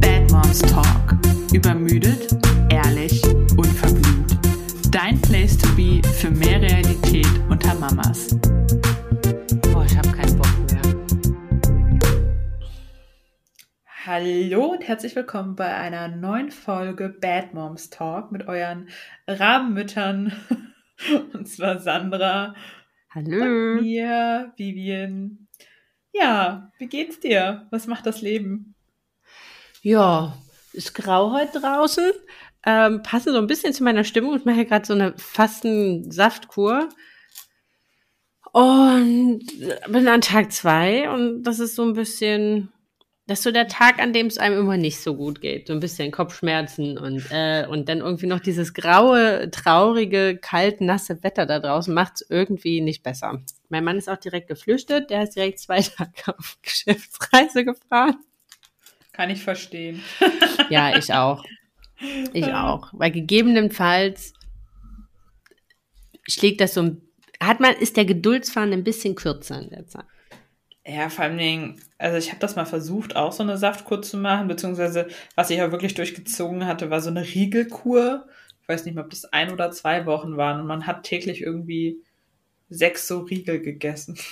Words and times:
Bad 0.00 0.30
Moms 0.30 0.58
Talk. 0.60 1.16
Übermüdet, 1.54 2.36
ehrlich, 2.68 3.24
unverblümt. 3.56 4.38
Dein 4.90 5.18
Place 5.22 5.56
to 5.56 5.74
be 5.74 6.02
für 6.06 6.30
mehr 6.30 6.60
Realität 6.60 7.26
unter 7.48 7.74
Mamas. 7.76 8.38
Boah, 9.72 9.86
ich 9.86 9.96
habe 9.96 10.10
keinen 10.10 10.36
Bock 10.36 10.52
mehr. 10.70 10.82
Hallo 14.04 14.66
und 14.72 14.86
herzlich 14.86 15.16
willkommen 15.16 15.56
bei 15.56 15.74
einer 15.74 16.08
neuen 16.08 16.50
Folge 16.50 17.08
Bad 17.08 17.54
Moms 17.54 17.88
Talk 17.88 18.32
mit 18.32 18.46
euren 18.48 18.90
Rabenmüttern. 19.26 20.34
Und 21.32 21.48
zwar 21.48 21.80
Sandra, 21.80 22.54
Hallo. 23.14 23.82
mir, 23.82 24.54
Vivian. 24.56 25.46
Ja, 26.14 26.72
wie 26.78 26.86
geht's 26.86 27.20
dir? 27.20 27.66
Was 27.70 27.86
macht 27.86 28.06
das 28.06 28.22
Leben? 28.22 28.74
Ja, 29.82 30.38
ist 30.72 30.94
grau 30.94 31.30
heute 31.30 31.60
draußen. 31.60 32.10
Ähm, 32.64 33.02
passe 33.02 33.32
so 33.32 33.38
ein 33.38 33.46
bisschen 33.46 33.74
zu 33.74 33.84
meiner 33.84 34.04
Stimmung. 34.04 34.34
Ich 34.36 34.46
mache 34.46 34.56
ja 34.56 34.64
gerade 34.64 34.86
so 34.86 34.94
eine 34.94 35.12
Fasten-Saftkur. 35.18 36.88
Und 38.52 39.44
bin 39.88 40.08
an 40.08 40.22
Tag 40.22 40.50
zwei 40.50 41.10
und 41.10 41.42
das 41.42 41.60
ist 41.60 41.74
so 41.74 41.82
ein 41.82 41.92
bisschen, 41.92 42.72
das 43.26 43.38
ist 43.38 43.44
so 43.44 43.52
der 43.52 43.68
Tag, 43.68 44.00
an 44.00 44.12
dem 44.12 44.26
es 44.26 44.38
einem 44.38 44.58
immer 44.58 44.76
nicht 44.76 45.00
so 45.00 45.14
gut 45.14 45.40
geht. 45.40 45.68
So 45.68 45.72
ein 45.72 45.80
bisschen 45.80 46.10
Kopfschmerzen 46.10 46.98
und, 46.98 47.24
äh, 47.30 47.66
und 47.68 47.88
dann 47.88 47.98
irgendwie 47.98 48.26
noch 48.26 48.40
dieses 48.40 48.74
graue, 48.74 49.48
traurige, 49.50 50.38
kalt, 50.38 50.80
nasse 50.80 51.22
Wetter 51.22 51.46
da 51.46 51.60
draußen 51.60 51.94
macht 51.94 52.14
es 52.16 52.26
irgendwie 52.28 52.80
nicht 52.80 53.04
besser. 53.04 53.40
Mein 53.68 53.84
Mann 53.84 53.96
ist 53.96 54.08
auch 54.08 54.16
direkt 54.16 54.48
geflüchtet. 54.48 55.10
Der 55.10 55.22
ist 55.22 55.36
direkt 55.36 55.60
zwei 55.60 55.80
Tage 55.82 56.36
auf 56.36 56.58
Geschäftsreise 56.62 57.64
gefahren. 57.64 58.16
Kann 59.12 59.30
ich 59.30 59.42
verstehen. 59.42 60.02
Ja, 60.68 60.96
ich 60.96 61.12
auch. 61.12 61.44
Ich 62.32 62.46
auch. 62.46 62.88
Weil 62.92 63.12
gegebenenfalls 63.12 64.32
schlägt 66.28 66.60
das 66.60 66.74
so 66.74 66.82
ein, 66.82 67.02
hat 67.40 67.60
man, 67.60 67.74
ist 67.74 67.96
der 67.96 68.04
Geduldsfaden 68.04 68.72
ein 68.72 68.84
bisschen 68.84 69.14
kürzer 69.14 69.60
in 69.60 69.70
der 69.70 69.86
Zeit. 69.86 70.06
Ja, 70.84 71.08
vor 71.08 71.24
allem, 71.24 71.38
Dingen, 71.38 71.80
also 71.98 72.16
ich 72.16 72.30
habe 72.30 72.40
das 72.40 72.56
mal 72.56 72.64
versucht, 72.64 73.14
auch 73.14 73.32
so 73.32 73.44
eine 73.44 73.56
Saftkur 73.56 74.02
zu 74.02 74.16
machen, 74.16 74.48
beziehungsweise 74.48 75.06
was 75.36 75.50
ich 75.50 75.62
auch 75.62 75.70
wirklich 75.70 75.94
durchgezogen 75.94 76.66
hatte, 76.66 76.90
war 76.90 77.00
so 77.00 77.10
eine 77.10 77.22
Riegelkur. 77.22 78.26
Ich 78.62 78.68
weiß 78.68 78.84
nicht 78.84 78.94
mehr, 78.94 79.04
ob 79.04 79.10
das 79.10 79.26
ein 79.26 79.52
oder 79.52 79.70
zwei 79.70 80.06
Wochen 80.06 80.36
waren 80.36 80.60
und 80.60 80.66
man 80.66 80.86
hat 80.86 81.04
täglich 81.04 81.40
irgendwie 81.40 82.02
sechs 82.68 83.06
so 83.06 83.20
Riegel 83.20 83.60
gegessen. 83.60 84.18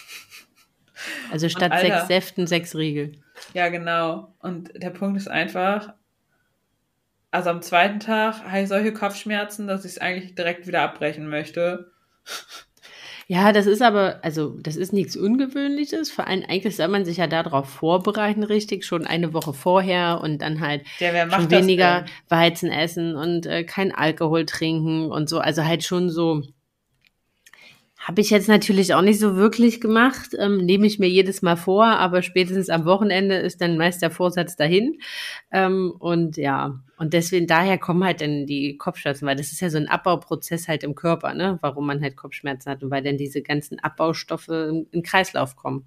Also 1.31 1.49
statt 1.49 1.73
Alter. 1.73 1.87
sechs 1.87 2.09
Säften, 2.09 2.47
sechs 2.47 2.77
Riegel. 2.77 3.13
Ja, 3.55 3.71
genau. 3.71 4.35
Und 4.41 4.71
der 4.75 4.91
Punkt 4.91 5.17
ist 5.17 5.29
einfach, 5.29 5.95
also 7.31 7.51
am 7.51 7.63
zweiten 7.63 8.01
Tag 8.01 8.45
habe 8.45 8.61
ich 8.63 8.69
solche 8.69 8.93
Kopfschmerzen, 8.93 9.67
dass 9.67 9.87
ich 9.87 9.93
es 9.93 9.99
eigentlich 9.99 10.35
direkt 10.35 10.67
wieder 10.67 10.83
abbrechen 10.83 11.27
möchte. 11.29 11.91
Ja, 13.31 13.53
das 13.53 13.67
ist 13.67 13.81
aber, 13.81 14.19
also 14.23 14.57
das 14.61 14.75
ist 14.75 14.93
nichts 14.93 15.17
Ungewöhnliches. 15.17 16.11
Vor 16.11 16.27
allem 16.27 16.43
eigentlich 16.49 16.75
soll 16.75 16.89
man 16.89 17.05
sich 17.05 17.19
ja 17.19 17.29
darauf 17.29 17.69
vorbereiten, 17.69 18.43
richtig, 18.43 18.85
schon 18.85 19.07
eine 19.07 19.33
Woche 19.33 19.55
vorher 19.55 20.21
und 20.21 20.43
dann 20.43 20.59
halt 20.59 20.83
macht 21.27 21.43
schon 21.43 21.51
weniger? 21.53 22.07
Weizen 22.29 22.73
essen 22.73 23.15
und 23.15 23.47
äh, 23.47 23.63
kein 23.63 23.95
Alkohol 23.95 24.47
trinken 24.47 25.13
und 25.13 25.29
so. 25.29 25.39
Also 25.39 25.65
halt 25.65 25.85
schon 25.85 26.11
so. 26.11 26.43
Habe 28.01 28.23
ich 28.23 28.31
jetzt 28.31 28.49
natürlich 28.49 28.95
auch 28.95 29.03
nicht 29.03 29.21
so 29.21 29.37
wirklich 29.37 29.79
gemacht, 29.79 30.31
ähm, 30.39 30.65
nehme 30.65 30.87
ich 30.87 30.99
mir 30.99 31.09
jedes 31.09 31.43
Mal 31.43 31.57
vor, 31.57 31.85
aber 31.85 32.23
spätestens 32.23 32.71
am 32.71 32.87
Wochenende 32.87 33.37
ist 33.37 33.61
dann 33.61 33.77
meist 33.77 34.01
der 34.01 34.11
Vorsatz 34.11 34.57
dahin. 34.57 34.99
Ähm, 35.53 35.93
und 35.99 36.39
ja, 36.39 36.81
und 36.97 37.13
deswegen 37.13 37.47
daher 37.47 37.77
kommen 37.77 38.03
halt 38.03 38.23
dann 38.23 38.47
die 38.47 38.79
Kopfschmerzen, 38.79 39.27
weil 39.27 39.37
das 39.37 39.53
ist 39.53 39.61
ja 39.61 39.69
so 39.69 39.77
ein 39.77 39.87
Abbauprozess 39.87 40.67
halt 40.67 40.83
im 40.83 40.95
Körper, 40.95 41.35
ne? 41.35 41.59
Warum 41.61 41.87
man 41.87 42.01
halt 42.01 42.17
Kopfschmerzen 42.17 42.73
hat 42.73 42.83
und 42.83 42.91
weil 42.91 43.03
dann 43.03 43.19
diese 43.19 43.43
ganzen 43.43 43.79
Abbaustoffe 43.81 44.49
in 44.49 44.89
den 44.95 45.03
Kreislauf 45.03 45.55
kommen. 45.57 45.85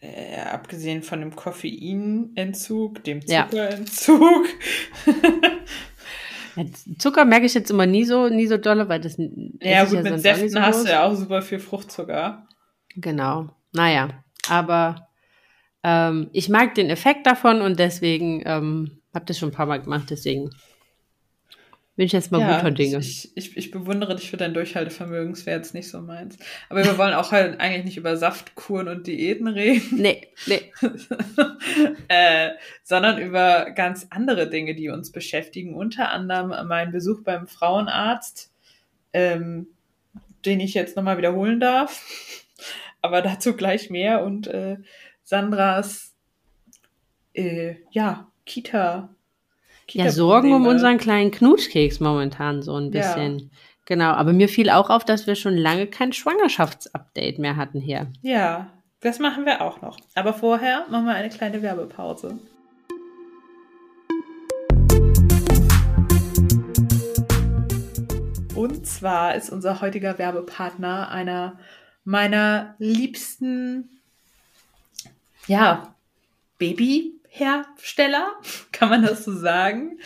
Äh, 0.00 0.40
abgesehen 0.40 1.04
von 1.04 1.20
dem 1.20 1.36
Koffeinentzug, 1.36 3.04
dem. 3.04 3.24
Zuckerentzug. 3.24 4.48
Ja, 5.06 5.12
Zucker 6.98 7.24
merke 7.24 7.46
ich 7.46 7.54
jetzt 7.54 7.70
immer 7.70 7.86
nie 7.86 8.04
so, 8.04 8.28
nie 8.28 8.46
so 8.46 8.56
dolle, 8.56 8.88
weil 8.88 9.00
das 9.00 9.16
ja, 9.18 9.84
gut, 9.84 10.02
mit 10.02 10.06
auch 10.06 10.10
nicht 10.12 10.22
Säften 10.22 10.50
so 10.50 10.60
hast 10.60 10.84
du 10.84 10.90
ja 10.90 11.04
auch 11.04 11.14
super 11.14 11.42
viel 11.42 11.58
Fruchtzucker. 11.58 12.46
Genau. 12.96 13.48
Naja, 13.72 14.08
aber 14.48 15.08
ähm, 15.82 16.28
ich 16.32 16.48
mag 16.48 16.74
den 16.74 16.90
Effekt 16.90 17.26
davon 17.26 17.62
und 17.62 17.78
deswegen 17.78 18.42
ähm, 18.44 19.02
habe 19.14 19.24
das 19.24 19.38
schon 19.38 19.50
ein 19.50 19.54
paar 19.54 19.66
Mal 19.66 19.80
gemacht, 19.80 20.10
deswegen 20.10 20.50
bin 21.94 22.06
ich 22.06 22.12
jetzt 22.12 22.32
mal 22.32 22.40
ja, 22.40 22.56
guter 22.56 22.70
Dinge. 22.70 22.98
Ich, 22.98 23.36
ich, 23.36 23.56
ich 23.56 23.70
bewundere 23.70 24.16
dich 24.16 24.30
für 24.30 24.38
dein 24.38 24.54
Durchhaltevermögen, 24.54 25.32
es 25.32 25.44
wäre 25.44 25.58
jetzt 25.58 25.74
nicht 25.74 25.90
so 25.90 26.00
meins. 26.00 26.38
Aber 26.70 26.84
wir 26.84 26.96
wollen 26.96 27.12
auch 27.12 27.32
halt 27.32 27.60
eigentlich 27.60 27.84
nicht 27.84 27.96
über 27.98 28.16
Saftkuren 28.16 28.88
und 28.88 29.06
Diäten 29.06 29.46
reden. 29.46 30.00
Nee, 30.00 30.28
nee. 30.46 30.72
äh, 32.08 32.52
sondern 32.82 33.18
über 33.18 33.70
ganz 33.72 34.06
andere 34.08 34.48
Dinge, 34.48 34.74
die 34.74 34.88
uns 34.88 35.12
beschäftigen. 35.12 35.74
Unter 35.74 36.10
anderem 36.10 36.66
mein 36.66 36.92
Besuch 36.92 37.22
beim 37.24 37.46
Frauenarzt, 37.46 38.50
ähm, 39.12 39.66
den 40.46 40.60
ich 40.60 40.72
jetzt 40.72 40.96
nochmal 40.96 41.18
wiederholen 41.18 41.60
darf. 41.60 42.02
Aber 43.02 43.20
dazu 43.20 43.54
gleich 43.54 43.90
mehr. 43.90 44.24
Und 44.24 44.46
äh, 44.46 44.78
Sandras, 45.24 46.14
äh, 47.34 47.74
ja, 47.90 48.30
Kita. 48.46 49.14
Ja, 49.90 50.10
Sorgen 50.10 50.54
um 50.54 50.66
unseren 50.66 50.98
kleinen 50.98 51.30
Knutschkeks 51.30 52.00
momentan 52.00 52.62
so 52.62 52.76
ein 52.76 52.84
Ja. 52.84 52.90
bisschen. 52.90 53.50
Genau, 53.84 54.10
aber 54.12 54.32
mir 54.32 54.48
fiel 54.48 54.70
auch 54.70 54.90
auf, 54.90 55.04
dass 55.04 55.26
wir 55.26 55.34
schon 55.34 55.56
lange 55.56 55.86
kein 55.86 56.12
Schwangerschaftsupdate 56.12 57.38
mehr 57.38 57.56
hatten 57.56 57.80
hier. 57.80 58.06
Ja, 58.22 58.72
das 59.00 59.18
machen 59.18 59.44
wir 59.44 59.60
auch 59.60 59.82
noch. 59.82 59.98
Aber 60.14 60.32
vorher 60.32 60.86
machen 60.88 61.06
wir 61.06 61.14
eine 61.14 61.28
kleine 61.28 61.60
Werbepause. 61.62 62.38
Und 68.54 68.86
zwar 68.86 69.34
ist 69.34 69.50
unser 69.50 69.80
heutiger 69.80 70.18
Werbepartner 70.18 71.10
einer 71.10 71.58
meiner 72.04 72.74
liebsten, 72.78 73.88
ja, 75.46 75.94
Babyhersteller, 77.32 78.32
kann 78.72 78.88
man 78.88 79.02
das 79.02 79.24
so 79.24 79.32
sagen. 79.32 79.98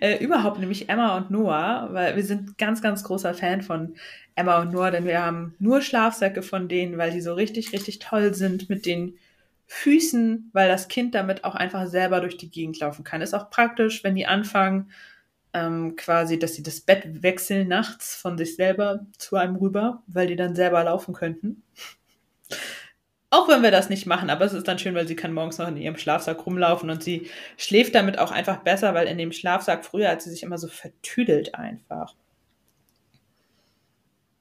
Äh, 0.00 0.22
überhaupt 0.22 0.58
nämlich 0.58 0.88
Emma 0.88 1.16
und 1.16 1.30
Noah, 1.30 1.88
weil 1.92 2.16
wir 2.16 2.24
sind 2.24 2.58
ganz, 2.58 2.82
ganz 2.82 3.04
großer 3.04 3.34
Fan 3.34 3.62
von 3.62 3.94
Emma 4.34 4.60
und 4.60 4.72
Noah, 4.72 4.90
denn 4.90 5.04
wir 5.04 5.22
haben 5.22 5.54
nur 5.58 5.82
Schlafsäcke 5.82 6.42
von 6.42 6.68
denen, 6.68 6.98
weil 6.98 7.10
die 7.10 7.20
so 7.20 7.34
richtig, 7.34 7.72
richtig 7.72 7.98
toll 7.98 8.34
sind 8.34 8.68
mit 8.68 8.86
den 8.86 9.18
Füßen, 9.66 10.50
weil 10.52 10.68
das 10.68 10.88
Kind 10.88 11.14
damit 11.14 11.44
auch 11.44 11.54
einfach 11.54 11.86
selber 11.86 12.20
durch 12.20 12.36
die 12.36 12.50
Gegend 12.50 12.80
laufen 12.80 13.04
kann. 13.04 13.22
Ist 13.22 13.34
auch 13.34 13.50
praktisch, 13.50 14.02
wenn 14.02 14.16
die 14.16 14.26
anfangen, 14.26 14.90
ähm, 15.52 15.96
quasi, 15.96 16.38
dass 16.38 16.54
sie 16.54 16.62
das 16.62 16.80
Bett 16.80 17.22
wechseln 17.22 17.68
nachts 17.68 18.14
von 18.16 18.38
sich 18.38 18.56
selber 18.56 19.06
zu 19.18 19.36
einem 19.36 19.56
rüber, 19.56 20.02
weil 20.06 20.28
die 20.28 20.36
dann 20.36 20.54
selber 20.54 20.82
laufen 20.84 21.12
könnten. 21.12 21.62
Auch 23.32 23.48
wenn 23.48 23.62
wir 23.62 23.70
das 23.70 23.88
nicht 23.88 24.06
machen, 24.06 24.28
aber 24.28 24.44
es 24.44 24.52
ist 24.52 24.66
dann 24.66 24.80
schön, 24.80 24.94
weil 24.96 25.06
sie 25.06 25.14
kann 25.14 25.32
morgens 25.32 25.58
noch 25.58 25.68
in 25.68 25.76
ihrem 25.76 25.96
Schlafsack 25.96 26.44
rumlaufen 26.44 26.90
und 26.90 27.02
sie 27.02 27.30
schläft 27.56 27.94
damit 27.94 28.18
auch 28.18 28.32
einfach 28.32 28.58
besser, 28.58 28.92
weil 28.92 29.06
in 29.06 29.18
dem 29.18 29.30
Schlafsack 29.30 29.84
früher 29.84 30.10
hat 30.10 30.20
sie 30.20 30.30
sich 30.30 30.42
immer 30.42 30.58
so 30.58 30.66
vertüdelt 30.66 31.54
einfach. 31.54 32.14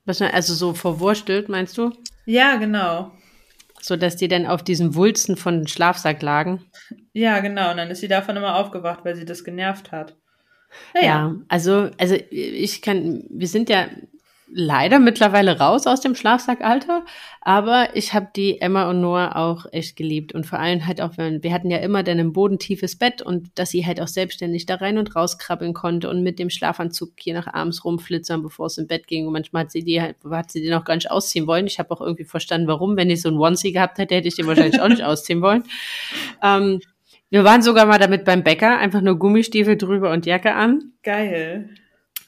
Also 0.08 0.56
so 0.56 0.74
verwurstelt, 0.74 1.50
meinst 1.50 1.78
du? 1.78 1.92
Ja, 2.26 2.56
genau. 2.56 3.12
So 3.80 3.96
dass 3.96 4.16
die 4.16 4.28
dann 4.28 4.48
auf 4.48 4.64
diesen 4.64 4.96
Wulsten 4.96 5.38
von 5.38 5.60
dem 5.60 5.68
Schlafsack 5.68 6.24
lagen. 6.24 6.66
Ja, 7.14 7.40
genau. 7.42 7.70
Und 7.70 7.78
dann 7.78 7.92
ist 7.92 8.02
sie 8.02 8.08
davon 8.08 8.36
immer 8.36 8.56
aufgewacht, 8.56 9.06
weil 9.06 9.16
sie 9.16 9.26
das 9.26 9.44
genervt 9.44 9.92
hat. 9.92 10.16
Ja, 11.00 11.36
also, 11.48 11.92
also 12.00 12.16
ich 12.30 12.82
kann, 12.82 13.24
wir 13.30 13.48
sind 13.48 13.70
ja 13.70 13.88
leider 14.52 15.00
mittlerweile 15.00 15.60
raus 15.60 15.88
aus 15.88 16.02
dem 16.02 16.16
Schlafsackalter, 16.16 17.06
aber 17.42 17.96
ich 17.96 18.14
habe 18.14 18.30
die 18.36 18.60
Emma 18.62 18.90
und 18.90 19.02
Noah 19.02 19.36
auch 19.36 19.66
echt 19.72 19.96
geliebt 19.96 20.34
und 20.34 20.46
vor 20.46 20.60
allem 20.60 20.86
halt 20.86 21.02
auch, 21.02 21.18
wenn 21.18 21.44
wir 21.44 21.54
hatten 21.54 21.70
ja 21.70 21.78
immer 21.78 22.04
dann 22.04 22.20
ein 22.20 22.34
bodentiefes 22.34 22.98
Bett 22.98 23.22
und 23.22 23.50
dass 23.56 23.70
sie 23.70 23.86
halt 23.86 24.02
auch 24.02 24.08
selbstständig 24.08 24.66
da 24.66 24.76
rein 24.76 24.98
und 24.98 25.16
raus 25.16 25.38
krabbeln 25.38 25.74
konnte 25.74 26.10
und 26.10 26.24
mit 26.24 26.40
dem 26.40 26.50
Schlafanzug 26.50 27.12
hier 27.20 27.34
nach 27.34 27.48
abends 27.54 27.86
rumflitzern, 27.86 28.42
bevor 28.42 28.68
es 28.68 28.78
im 28.78 28.88
Bett 28.88 29.08
ging 29.08 29.28
und 29.28 29.34
manchmal 29.34 29.64
hat 29.64 29.72
sie 29.72 29.84
die 29.84 30.02
halt, 30.02 30.18
hat 30.30 30.52
sie 30.52 30.62
die 30.62 30.70
noch 30.70 30.86
gar 30.86 30.96
nicht 30.96 31.12
ausziehen 31.12 31.48
wollen. 31.48 31.68
Ich 31.68 31.80
habe 31.80 31.92
auch 31.92 32.02
irgendwie 32.02 32.26
verstanden, 32.26 32.68
warum. 32.68 32.98
Wenn 32.98 33.10
ich 33.10 33.22
so 33.22 33.30
ein 33.30 33.38
Onesie 33.38 33.72
gehabt 33.72 33.98
hätte, 33.98 34.16
hätte 34.16 34.28
ich 34.28 34.36
den 34.36 34.48
wahrscheinlich 34.48 34.82
auch 34.82 34.90
nicht 34.90 35.04
ausziehen 35.04 35.42
wollen. 35.42 35.64
Ähm, 36.42 36.80
wir 37.30 37.44
waren 37.44 37.62
sogar 37.62 37.86
mal 37.86 38.00
damit 38.00 38.26
beim 38.26 38.44
Bäcker, 38.44 38.78
einfach 38.78 39.02
nur 39.02 39.20
Gummistiefel 39.20 39.78
drüber 39.78 40.12
und 40.12 40.26
Jacke 40.26 40.54
an. 40.54 40.94
Geil. 41.04 41.70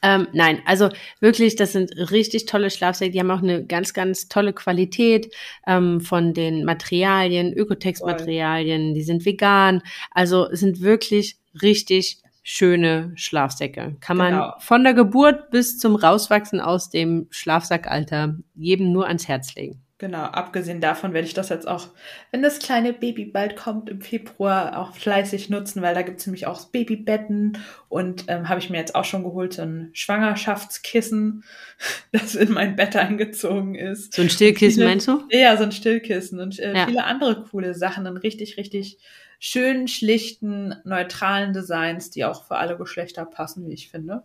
Ähm, 0.04 0.28
nein, 0.34 0.62
also 0.66 0.90
wirklich, 1.20 1.56
das 1.56 1.74
sind 1.74 1.92
richtig 2.12 2.46
tolle 2.46 2.70
Schlafsäcke. 2.72 3.12
Die 3.12 3.20
haben 3.20 3.32
auch 3.32 3.44
eine 3.44 3.64
ganz, 3.66 3.94
ganz 3.94 4.28
tolle 4.28 4.54
Qualität 4.54 5.32
ähm, 5.68 6.02
von 6.02 6.34
den 6.34 6.66
Materialien, 6.66 7.54
Ökotex-Materialien. 7.54 8.94
Die 8.94 9.04
sind 9.04 9.26
vegan. 9.26 9.82
Also 10.12 10.48
sind 10.52 10.82
wirklich 10.82 11.38
richtig 11.62 12.18
schöne 12.44 13.12
Schlafsäcke. 13.16 13.96
Kann 14.00 14.18
man 14.18 14.34
Genau. 14.34 14.54
von 14.60 14.84
der 14.84 14.94
Geburt 14.96 15.52
bis 15.52 15.78
zum 15.78 15.96
Rauswachsen 15.96 16.60
aus 16.60 16.90
dem 16.90 17.28
Schlafsackalter 17.30 18.36
jedem 18.56 18.92
nur 18.92 19.08
ans 19.08 19.28
Herz 19.28 19.54
legen. 19.56 19.84
Genau, 20.02 20.24
abgesehen 20.24 20.82
davon 20.82 21.14
werde 21.14 21.28
ich 21.28 21.36
das 21.36 21.50
jetzt 21.50 21.68
auch, 21.68 21.90
wenn 22.32 22.42
das 22.42 22.58
kleine 22.58 22.92
Baby 22.92 23.26
bald 23.26 23.56
kommt 23.56 23.88
im 23.88 24.02
Februar, 24.02 24.80
auch 24.80 24.96
fleißig 24.96 25.52
nutzen, 25.52 25.84
weil 25.84 25.94
da 25.94 26.02
gibt 26.02 26.20
es 26.20 26.26
nämlich 26.26 26.48
auch 26.48 26.66
Babybetten 26.70 27.60
und 27.88 28.24
ähm, 28.28 28.50
habe 28.50 28.60
ich 28.60 28.72
mir 28.72 28.80
jetzt 28.80 28.96
auch 28.96 29.06
schon 29.06 29.22
geholt, 29.24 29.54
so 29.54 29.62
ein 29.62 29.92
Schwangerschaftskissen, 29.94 31.44
das 32.12 32.34
in 32.34 32.52
mein 32.52 32.76
Bett 32.76 32.96
eingezogen 32.96 33.76
ist. 33.76 34.16
So 34.16 34.24
ein 34.24 34.32
Stillkissen, 34.32 34.80
Viele- 34.80 34.88
meinst 34.90 35.08
du? 35.08 35.22
Ja, 35.30 35.56
so 35.56 35.64
ein 35.66 35.72
Stillkissen 35.72 36.40
und 36.40 36.58
äh, 36.58 36.74
Ja. 36.76 36.88
viele 36.88 37.04
andere 37.04 37.44
coole 37.44 37.76
Sachen 37.76 38.04
in 38.08 38.18
richtig, 38.18 38.58
richtig 38.58 38.98
schönen, 39.38 39.88
schlichten, 39.88 40.74
neutralen 40.84 41.54
Designs, 41.54 42.10
die 42.10 42.26
auch 42.26 42.46
für 42.48 42.56
alle 42.58 42.76
Geschlechter 42.76 43.24
passen, 43.26 43.68
wie 43.70 43.74
ich 43.74 43.92
finde. 43.92 44.24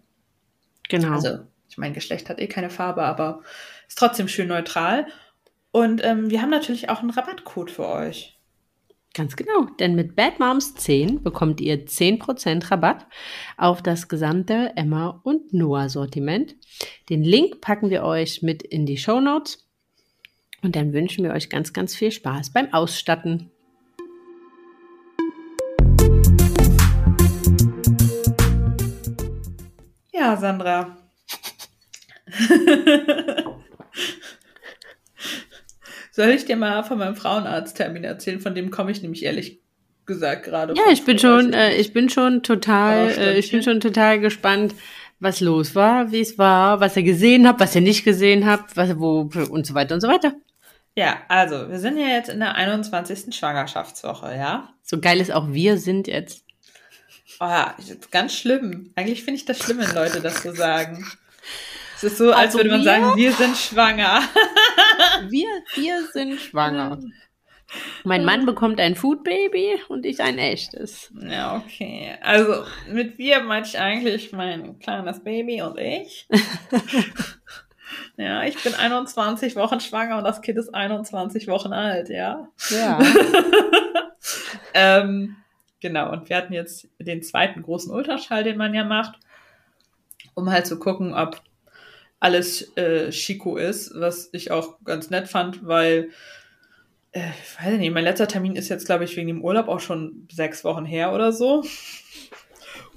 Genau. 0.88 1.12
Also, 1.12 1.40
ich 1.69 1.76
meine, 1.76 1.93
Geschlecht 1.94 2.31
hat 2.31 2.40
eh 2.40 2.46
keine 2.46 2.70
Farbe, 2.70 3.02
aber 3.02 3.43
ist 3.88 3.99
trotzdem 3.99 4.26
schön 4.29 4.49
neutral. 4.49 5.06
Und 5.76 6.02
ähm, 6.02 6.31
wir 6.31 6.40
haben 6.40 6.49
natürlich 6.49 6.88
auch 6.88 7.00
einen 7.00 7.11
Rabattcode 7.11 7.70
für 7.70 7.87
euch. 7.87 8.38
Ganz 9.12 9.37
genau, 9.37 9.67
denn 9.78 9.94
mit 9.94 10.17
Bad 10.17 10.40
Moms 10.40 10.75
10 10.75 11.23
bekommt 11.23 11.61
ihr 11.61 11.84
10% 11.84 12.70
Rabatt 12.70 13.06
auf 13.58 13.82
das 13.82 14.08
gesamte 14.08 14.73
Emma 14.75 15.20
und 15.23 15.52
Noah 15.52 15.90
Sortiment. 15.90 16.56
Den 17.11 17.23
Link 17.23 17.61
packen 17.61 17.90
wir 17.90 18.05
euch 18.05 18.40
mit 18.40 18.62
in 18.62 18.87
die 18.87 18.96
Show 18.96 19.20
Notes 19.20 19.69
und 20.62 20.76
dann 20.76 20.94
wünschen 20.94 21.25
wir 21.25 21.32
euch 21.32 21.50
ganz, 21.50 21.75
ganz 21.75 21.94
viel 21.94 22.11
Spaß 22.11 22.55
beim 22.55 22.72
Ausstatten. 22.72 23.50
Ja, 30.11 30.38
Sandra. 30.38 30.96
Soll 36.17 36.31
ich 36.31 36.47
dir 36.47 36.57
mal 36.57 36.83
von 36.83 36.97
meinem 36.97 37.15
Frauenarzttermin 37.15 38.03
erzählen? 38.03 38.41
Von 38.41 38.55
dem 38.55 38.71
komme 38.71 38.91
ich 38.91 39.03
nämlich 39.03 39.23
ehrlich 39.23 39.61
gesagt 40.07 40.45
gerade. 40.45 40.73
Ja, 40.75 40.85
ich 40.91 41.05
bin 41.05 41.19
schon, 41.19 41.53
äh, 41.53 41.75
ich 41.75 41.93
bin 41.93 42.09
schon 42.09 42.43
total, 42.43 43.11
äh, 43.11 43.39
ich 43.39 43.51
bin 43.51 43.63
schon 43.63 43.81
total 43.81 44.19
gespannt, 44.19 44.75
was 45.21 45.41
los 45.41 45.75
war, 45.75 46.13
wie 46.13 46.23
es 46.23 46.39
war, 46.39 46.81
was 46.81 46.97
ihr 46.97 47.03
gesehen 47.03 47.47
habt, 47.47 47.61
was 47.61 47.75
ihr 47.75 47.83
nicht 47.83 48.03
gesehen 48.03 48.47
habt, 48.47 48.79
was, 48.79 48.99
wo 48.99 49.29
und 49.51 49.67
so 49.67 49.75
weiter 49.75 49.95
und 49.95 50.01
so 50.01 50.09
weiter. 50.09 50.33
Ja, 50.95 51.19
also, 51.29 51.69
wir 51.69 51.79
sind 51.81 51.99
ja 51.99 52.07
jetzt 52.07 52.31
in 52.31 52.41
der 52.41 52.55
21. 52.55 53.37
Schwangerschaftswoche, 53.37 54.35
ja? 54.35 54.71
So 54.83 54.99
geil 54.99 55.21
ist 55.21 55.33
auch 55.33 55.53
wir 55.53 55.77
sind 55.77 56.07
jetzt. 56.07 56.47
Oh, 57.41 57.45
ja, 57.45 57.75
ist 57.77 58.11
ganz 58.11 58.33
schlimm. 58.33 58.91
Eigentlich 58.95 59.23
finde 59.23 59.37
ich 59.37 59.45
das 59.45 59.59
schlimm, 59.59 59.81
wenn 59.81 59.95
Leute 59.95 60.23
das 60.23 60.43
so 60.43 60.55
sagen. 60.55 61.05
Es 61.96 62.04
ist 62.04 62.19
so, 62.19 62.31
als 62.31 62.54
Also 62.54 62.58
würde 62.58 62.70
man 62.70 62.81
wir? 62.81 62.84
sagen, 62.84 63.16
wir 63.16 63.32
sind 63.32 63.56
schwanger. 63.56 64.20
Wir, 65.28 65.48
wir 65.75 66.06
sind 66.12 66.38
schwanger. 66.40 66.98
Mein 68.04 68.25
Mann 68.25 68.44
bekommt 68.46 68.78
ein 68.81 68.94
Food 68.96 69.25
Baby 69.25 69.81
und 69.88 70.04
ich 70.06 70.20
ein 70.20 70.38
echtes. 70.38 71.10
Ja, 71.19 71.56
okay. 71.56 72.16
Also 72.22 72.64
mit 72.88 73.16
wir 73.19 73.40
meinte 73.40 73.70
ich 73.70 73.78
eigentlich 73.78 74.32
mein 74.32 74.78
kleines 74.78 75.25
Baby 75.25 75.62
und 75.62 75.78
ich. 75.78 76.28
ja, 78.16 78.44
ich 78.44 78.62
bin 78.62 78.75
21 78.75 79.56
Wochen 79.56 79.81
schwanger 79.81 80.19
und 80.19 80.25
das 80.25 80.43
Kind 80.43 80.58
ist 80.58 80.75
21 80.75 81.48
Wochen 81.48 81.72
alt, 81.72 82.08
ja. 82.08 82.48
Ja. 82.70 82.98
Ähm, 84.75 85.37
genau, 85.81 86.12
und 86.12 86.28
wir 86.28 86.37
hatten 86.37 86.52
jetzt 86.52 86.88
den 86.98 87.22
zweiten 87.22 87.62
großen 87.62 87.93
Ultraschall, 87.93 88.44
den 88.44 88.58
man 88.58 88.75
ja 88.75 88.84
macht, 88.84 89.19
um 90.34 90.50
halt 90.50 90.66
zu 90.66 90.78
gucken, 90.78 91.14
ob 91.14 91.40
alles 92.21 92.77
äh, 92.77 93.11
Chico 93.11 93.57
ist, 93.57 93.93
was 93.95 94.29
ich 94.33 94.51
auch 94.51 94.83
ganz 94.85 95.11
nett 95.11 95.29
fand, 95.29 95.67
weil, 95.67 96.11
äh, 97.13 97.21
ich 97.43 97.65
weiß 97.65 97.79
nicht, 97.79 97.93
mein 97.93 98.05
letzter 98.05 98.29
Termin 98.29 98.57
ist 98.57 98.69
jetzt, 98.69 98.87
glaube 98.87 99.05
ich, 99.05 99.17
wegen 99.17 99.29
dem 99.29 99.43
Urlaub 99.45 99.69
auch 99.69 99.81
schon 99.81 100.27
sechs 100.33 100.65
Wochen 100.65 100.85
her 100.85 101.13
oder 101.13 101.33
so. 101.33 101.63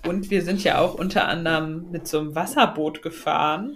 Und 0.08 0.30
wir 0.30 0.42
sind 0.44 0.64
ja 0.64 0.80
auch 0.80 0.96
unter 0.96 1.28
anderem 1.28 1.92
mit 1.92 2.08
so 2.08 2.20
einem 2.20 2.34
Wasserboot 2.36 3.02
gefahren 3.02 3.76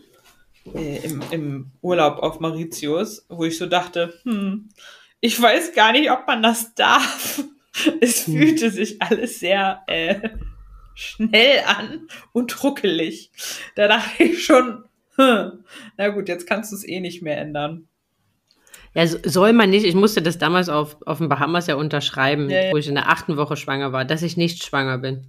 äh, 0.73 0.97
im, 1.05 1.21
im 1.31 1.71
Urlaub 1.81 2.19
auf 2.19 2.39
Mauritius, 2.39 3.25
wo 3.27 3.43
ich 3.43 3.57
so 3.57 3.65
dachte, 3.65 4.13
hm, 4.23 4.69
ich 5.19 5.41
weiß 5.41 5.73
gar 5.73 5.91
nicht, 5.91 6.09
ob 6.11 6.25
man 6.27 6.41
das 6.43 6.73
darf. 6.75 7.43
Es 8.01 8.27
Hm. 8.27 8.35
fühlte 8.37 8.69
sich 8.69 9.01
alles 9.01 9.39
sehr 9.39 9.81
äh, 9.87 10.29
schnell 10.93 11.63
an 11.65 12.07
und 12.31 12.63
ruckelig. 12.63 13.31
Da 13.75 13.87
dachte 13.87 14.25
ich 14.25 14.45
schon, 14.45 14.83
na 15.97 16.07
gut, 16.09 16.27
jetzt 16.27 16.47
kannst 16.47 16.71
du 16.71 16.75
es 16.75 16.87
eh 16.87 16.99
nicht 16.99 17.21
mehr 17.21 17.37
ändern. 17.37 17.87
Ja, 18.95 19.07
so- 19.07 19.17
soll 19.25 19.53
man 19.53 19.69
nicht. 19.71 19.85
Ich 19.85 19.95
musste 19.95 20.21
das 20.21 20.37
damals 20.37 20.69
auf, 20.69 20.97
auf 21.05 21.17
den 21.17 21.29
Bahamas 21.29 21.67
ja 21.67 21.75
unterschreiben, 21.75 22.49
Ja, 22.49 22.65
ja. 22.65 22.71
wo 22.71 22.77
ich 22.77 22.87
in 22.87 22.95
der 22.95 23.09
achten 23.09 23.37
Woche 23.37 23.55
schwanger 23.57 23.91
war, 23.91 24.05
dass 24.05 24.21
ich 24.21 24.37
nicht 24.37 24.63
schwanger 24.63 24.97
bin. 24.99 25.27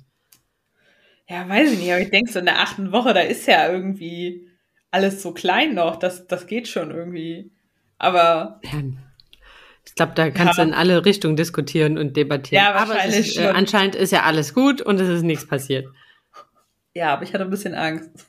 Ja, 1.29 1.49
weiß 1.49 1.73
ich 1.73 1.79
nicht, 1.79 1.91
aber 1.91 2.03
ich 2.03 2.11
denke 2.11 2.31
so 2.31 2.39
in 2.39 2.45
der 2.45 2.61
achten 2.61 2.93
Woche, 2.93 3.15
da 3.15 3.21
ist 3.21 3.47
ja 3.47 3.71
irgendwie 3.73 4.47
alles 4.91 5.23
so 5.23 5.33
klein 5.33 5.75
noch, 5.75 5.97
das, 5.97 6.27
das 6.27 6.47
geht 6.47 6.69
schon 6.69 6.91
irgendwie. 6.91 7.51
Aber 7.97 8.61
Ja, 8.65 8.83
ich 9.87 9.95
glaube, 9.95 10.13
da 10.15 10.29
kannst 10.31 10.59
Ja. 10.59 10.65
du 10.65 10.69
in 10.71 10.75
alle 10.75 11.05
Richtungen 11.07 11.37
diskutieren 11.37 11.97
und 11.97 12.17
debattieren. 12.17 12.65
Ja, 12.65 12.75
Aber 12.75 12.91
wahrscheinlich 12.93 13.29
ist, 13.29 13.39
äh, 13.39 13.47
anscheinend 13.49 13.95
ist 13.95 14.13
ja 14.13 14.25
alles 14.25 14.53
gut 14.53 14.83
und 14.83 15.01
es 15.01 15.09
ist 15.09 15.23
nichts 15.23 15.47
passiert. 15.47 15.87
ja, 16.93 17.15
aber 17.15 17.23
ich 17.23 17.33
hatte 17.33 17.45
ein 17.45 17.51
bisschen 17.51 17.75
Angst. 17.75 18.27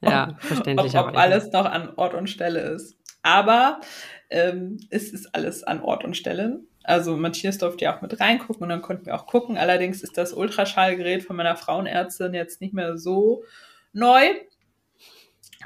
Ja, 0.00 0.30
ob, 0.30 0.40
verständlich. 0.42 0.96
ob 0.96 1.16
alles 1.16 1.52
noch 1.52 1.66
an 1.66 1.92
Ort 1.96 2.14
und 2.14 2.28
Stelle 2.28 2.60
ist. 2.60 2.96
Aber 3.22 3.80
ähm, 4.30 4.78
es 4.90 5.12
ist 5.12 5.34
alles 5.34 5.62
an 5.62 5.82
Ort 5.82 6.04
und 6.04 6.16
Stelle. 6.16 6.60
Also 6.84 7.16
Matthias 7.16 7.58
durfte 7.58 7.84
ja 7.84 7.96
auch 7.96 8.02
mit 8.02 8.18
reingucken 8.20 8.62
und 8.62 8.68
dann 8.70 8.82
konnten 8.82 9.06
wir 9.06 9.14
auch 9.14 9.26
gucken. 9.26 9.58
Allerdings 9.58 10.02
ist 10.02 10.16
das 10.16 10.32
Ultraschallgerät 10.32 11.22
von 11.22 11.36
meiner 11.36 11.56
Frauenärztin 11.56 12.32
jetzt 12.32 12.60
nicht 12.60 12.72
mehr 12.72 12.96
so 12.96 13.44
neu. 13.92 14.22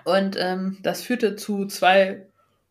Und 0.05 0.37
ähm, 0.39 0.79
das 0.83 1.03
führte 1.03 1.37
zu 1.37 1.67
zwei 1.67 2.27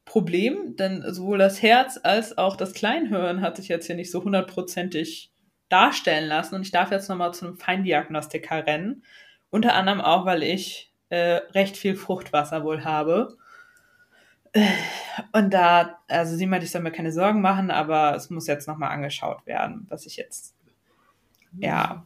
Problemen, 0.06 0.76
denn 0.76 1.04
sowohl 1.14 1.38
das 1.38 1.62
Herz 1.62 2.00
als 2.04 2.38
auch 2.38 2.58
das 2.58 2.74
Kleinhirn 2.74 3.42
hat 3.42 3.56
sich 3.56 3.70
jetzt 3.70 3.88
hier 3.88 3.96
nicht 3.96 4.12
so 4.12 4.24
hundertprozentig 4.24 5.32
darstellen 5.70 6.28
lassen. 6.28 6.56
Und 6.56 6.62
ich 6.62 6.72
darf 6.72 6.92
jetzt 6.92 7.10
nochmal 7.10 7.34
zu 7.34 7.48
einem 7.48 7.58
Feindiagnostiker 7.58 8.68
rennen. 8.68 9.04
Unter 9.50 9.74
anderem 9.76 10.02
auch, 10.02 10.26
weil 10.26 10.44
ich 10.44 10.93
äh, 11.14 11.42
recht 11.54 11.78
viel 11.78 11.96
Fruchtwasser 11.96 12.64
wohl 12.64 12.84
habe. 12.84 13.38
Und 15.32 15.54
da, 15.54 16.00
also 16.08 16.36
sie 16.36 16.48
meinte, 16.48 16.66
ich 16.66 16.72
soll 16.72 16.82
mir 16.82 16.92
keine 16.92 17.12
Sorgen 17.12 17.42
machen, 17.42 17.70
aber 17.70 18.16
es 18.16 18.32
muss 18.32 18.48
jetzt 18.48 18.68
nochmal 18.68 18.90
angeschaut 18.90 19.46
werden, 19.46 19.86
was 19.90 20.08
ich 20.08 20.18
jetzt 20.18 20.56
ja 21.60 22.04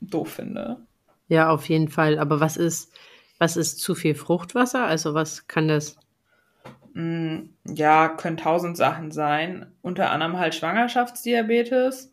doof 0.00 0.34
finde. 0.34 0.78
Ja, 1.26 1.50
auf 1.50 1.68
jeden 1.68 1.88
Fall. 1.88 2.18
Aber 2.18 2.38
was 2.38 2.56
ist, 2.56 2.92
was 3.38 3.56
ist 3.56 3.80
zu 3.80 3.96
viel 3.96 4.14
Fruchtwasser? 4.14 4.84
Also 4.86 5.14
was 5.14 5.48
kann 5.48 5.66
das? 5.66 5.96
Mm, 6.92 7.46
Ja, 7.66 8.08
können 8.08 8.36
tausend 8.36 8.76
Sachen 8.76 9.10
sein. 9.10 9.72
Unter 9.82 10.10
anderem 10.10 10.38
halt 10.38 10.54
Schwangerschaftsdiabetes. 10.54 12.12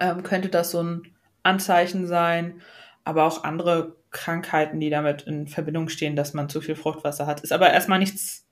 Ähm, 0.00 0.22
könnte 0.24 0.48
das 0.48 0.72
so 0.72 0.82
ein 0.82 1.02
Anzeichen 1.44 2.06
sein, 2.06 2.60
aber 3.04 3.24
auch 3.24 3.44
andere 3.44 3.96
Krankheiten, 4.16 4.80
die 4.80 4.90
damit 4.90 5.22
in 5.22 5.46
Verbindung 5.46 5.88
stehen, 5.88 6.16
dass 6.16 6.34
man 6.34 6.48
zu 6.48 6.60
viel 6.60 6.74
Fruchtwasser 6.74 7.26
hat. 7.26 7.40
Ist 7.42 7.52
aber 7.52 7.70
erstmal 7.72 7.98
nichts 7.98 8.44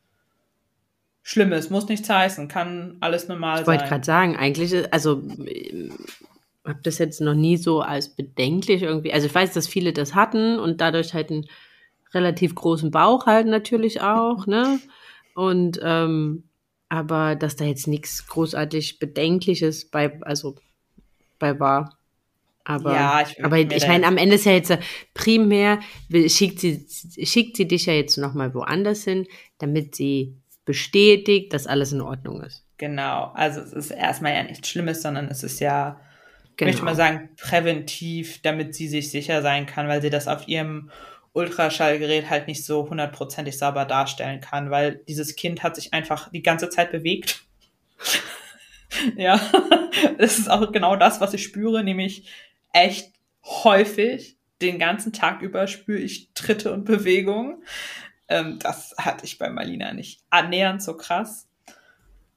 Schlimmes, 1.22 1.70
muss 1.70 1.88
nichts 1.88 2.08
heißen, 2.08 2.48
kann 2.48 2.98
alles 3.00 3.28
normal 3.28 3.62
Ich 3.62 3.66
wollte 3.66 3.80
sein. 3.80 3.88
gerade 3.88 4.04
sagen, 4.04 4.36
eigentlich, 4.36 4.72
ist- 4.72 4.92
also 4.92 5.22
habe 6.66 6.80
das 6.82 6.98
jetzt 6.98 7.20
noch 7.20 7.34
nie 7.34 7.56
so 7.56 7.80
als 7.80 8.10
bedenklich 8.14 8.82
irgendwie. 8.82 9.12
Also 9.12 9.26
ich 9.26 9.34
weiß, 9.34 9.52
dass 9.54 9.66
viele 9.66 9.92
das 9.92 10.14
hatten 10.14 10.58
und 10.58 10.80
dadurch 10.80 11.14
halt 11.14 11.30
einen 11.30 11.46
relativ 12.12 12.54
großen 12.54 12.90
Bauch 12.90 13.26
halt 13.26 13.46
natürlich 13.46 14.00
auch, 14.02 14.46
ne? 14.46 14.80
Und 15.34 15.80
ähm, 15.82 16.44
aber 16.90 17.34
dass 17.36 17.56
da 17.56 17.64
jetzt 17.64 17.88
nichts 17.88 18.26
großartig 18.26 18.98
Bedenkliches 18.98 19.90
bei, 19.90 20.20
also 20.22 20.54
bei 21.38 21.58
war. 21.58 21.98
Aber, 22.64 22.94
Ja, 22.94 23.20
ich 23.22 23.44
aber 23.44 23.58
ich 23.58 23.86
meine, 23.86 24.06
am 24.06 24.16
Ende 24.16 24.36
ist 24.36 24.46
ja 24.46 24.52
jetzt 24.52 24.72
primär, 25.12 25.80
schickt 26.26 26.60
sie, 26.60 26.86
schickt 27.24 27.56
sie 27.56 27.68
dich 27.68 27.86
ja 27.86 27.92
jetzt 27.92 28.16
nochmal 28.16 28.54
woanders 28.54 29.04
hin, 29.04 29.26
damit 29.58 29.94
sie 29.94 30.36
bestätigt, 30.64 31.52
dass 31.52 31.66
alles 31.66 31.92
in 31.92 32.00
Ordnung 32.00 32.42
ist. 32.42 32.64
Genau, 32.78 33.30
also 33.34 33.60
es 33.60 33.72
ist 33.72 33.90
erstmal 33.90 34.34
ja 34.34 34.42
nichts 34.42 34.68
Schlimmes, 34.68 35.02
sondern 35.02 35.26
es 35.28 35.42
ist 35.42 35.60
ja, 35.60 36.00
ich 36.56 36.56
Genau. 36.56 36.68
möchte 36.70 36.84
mal 36.84 36.94
sagen, 36.96 37.30
präventiv, 37.36 38.40
damit 38.42 38.74
sie 38.74 38.88
sich 38.88 39.10
sicher 39.10 39.42
sein 39.42 39.66
kann, 39.66 39.88
weil 39.88 40.02
sie 40.02 40.10
das 40.10 40.28
auf 40.28 40.48
ihrem 40.48 40.90
Ultraschallgerät 41.32 42.30
halt 42.30 42.46
nicht 42.48 42.64
so 42.64 42.88
hundertprozentig 42.88 43.58
sauber 43.58 43.84
darstellen 43.84 44.40
kann, 44.40 44.70
weil 44.70 45.02
dieses 45.08 45.36
Kind 45.36 45.62
hat 45.62 45.76
sich 45.76 45.92
einfach 45.92 46.30
die 46.30 46.42
ganze 46.42 46.68
Zeit 46.70 46.92
bewegt. 46.92 47.44
ja, 49.16 49.40
das 50.18 50.38
ist 50.38 50.50
auch 50.50 50.70
genau 50.72 50.96
das, 50.96 51.20
was 51.20 51.34
ich 51.34 51.42
spüre, 51.42 51.82
nämlich 51.84 52.28
echt 52.74 53.14
häufig, 53.44 54.36
den 54.60 54.78
ganzen 54.78 55.12
Tag 55.12 55.40
über 55.40 55.66
spüre 55.66 55.98
ich 56.00 56.30
Tritte 56.34 56.72
und 56.72 56.84
Bewegungen. 56.84 57.62
Ähm, 58.28 58.58
das 58.58 58.94
hatte 58.98 59.24
ich 59.24 59.38
bei 59.38 59.48
Marlina 59.50 59.92
nicht 59.92 60.20
annähernd 60.30 60.82
so 60.82 60.96
krass. 60.96 61.48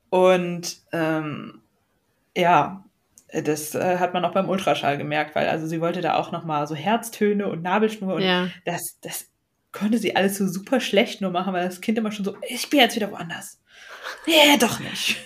Und 0.10 0.78
ähm, 0.94 1.62
ja, 2.36 2.84
das 3.34 3.76
äh, 3.76 3.98
hat 3.98 4.14
man 4.14 4.24
auch 4.26 4.32
beim 4.34 4.50
Ultraschall 4.50 4.98
gemerkt, 4.98 5.36
weil 5.36 5.50
also 5.50 5.68
sie 5.68 5.82
wollte 5.82 6.02
da 6.02 6.16
auch 6.16 6.32
noch 6.32 6.46
mal 6.46 6.66
so 6.68 6.76
Herztöne 6.76 7.48
und 7.48 7.62
Nabelschnur 7.62 8.16
und 8.16 8.22
Ja. 8.24 8.50
das, 8.66 9.00
das 9.02 9.28
konnte 9.74 9.98
sie 9.98 10.16
alles 10.16 10.38
so 10.38 10.48
super 10.48 10.80
schlecht 10.80 11.22
nur 11.22 11.32
machen, 11.32 11.54
weil 11.54 11.66
das 11.66 11.82
Kind 11.82 11.98
immer 11.98 12.12
schon 12.12 12.26
so, 12.26 12.36
ich 12.48 12.70
bin 12.70 12.80
jetzt 12.80 12.96
wieder 12.96 13.12
woanders. 13.12 13.60
Nee, 14.26 14.58
doch 14.60 14.80
nicht. 14.80 15.18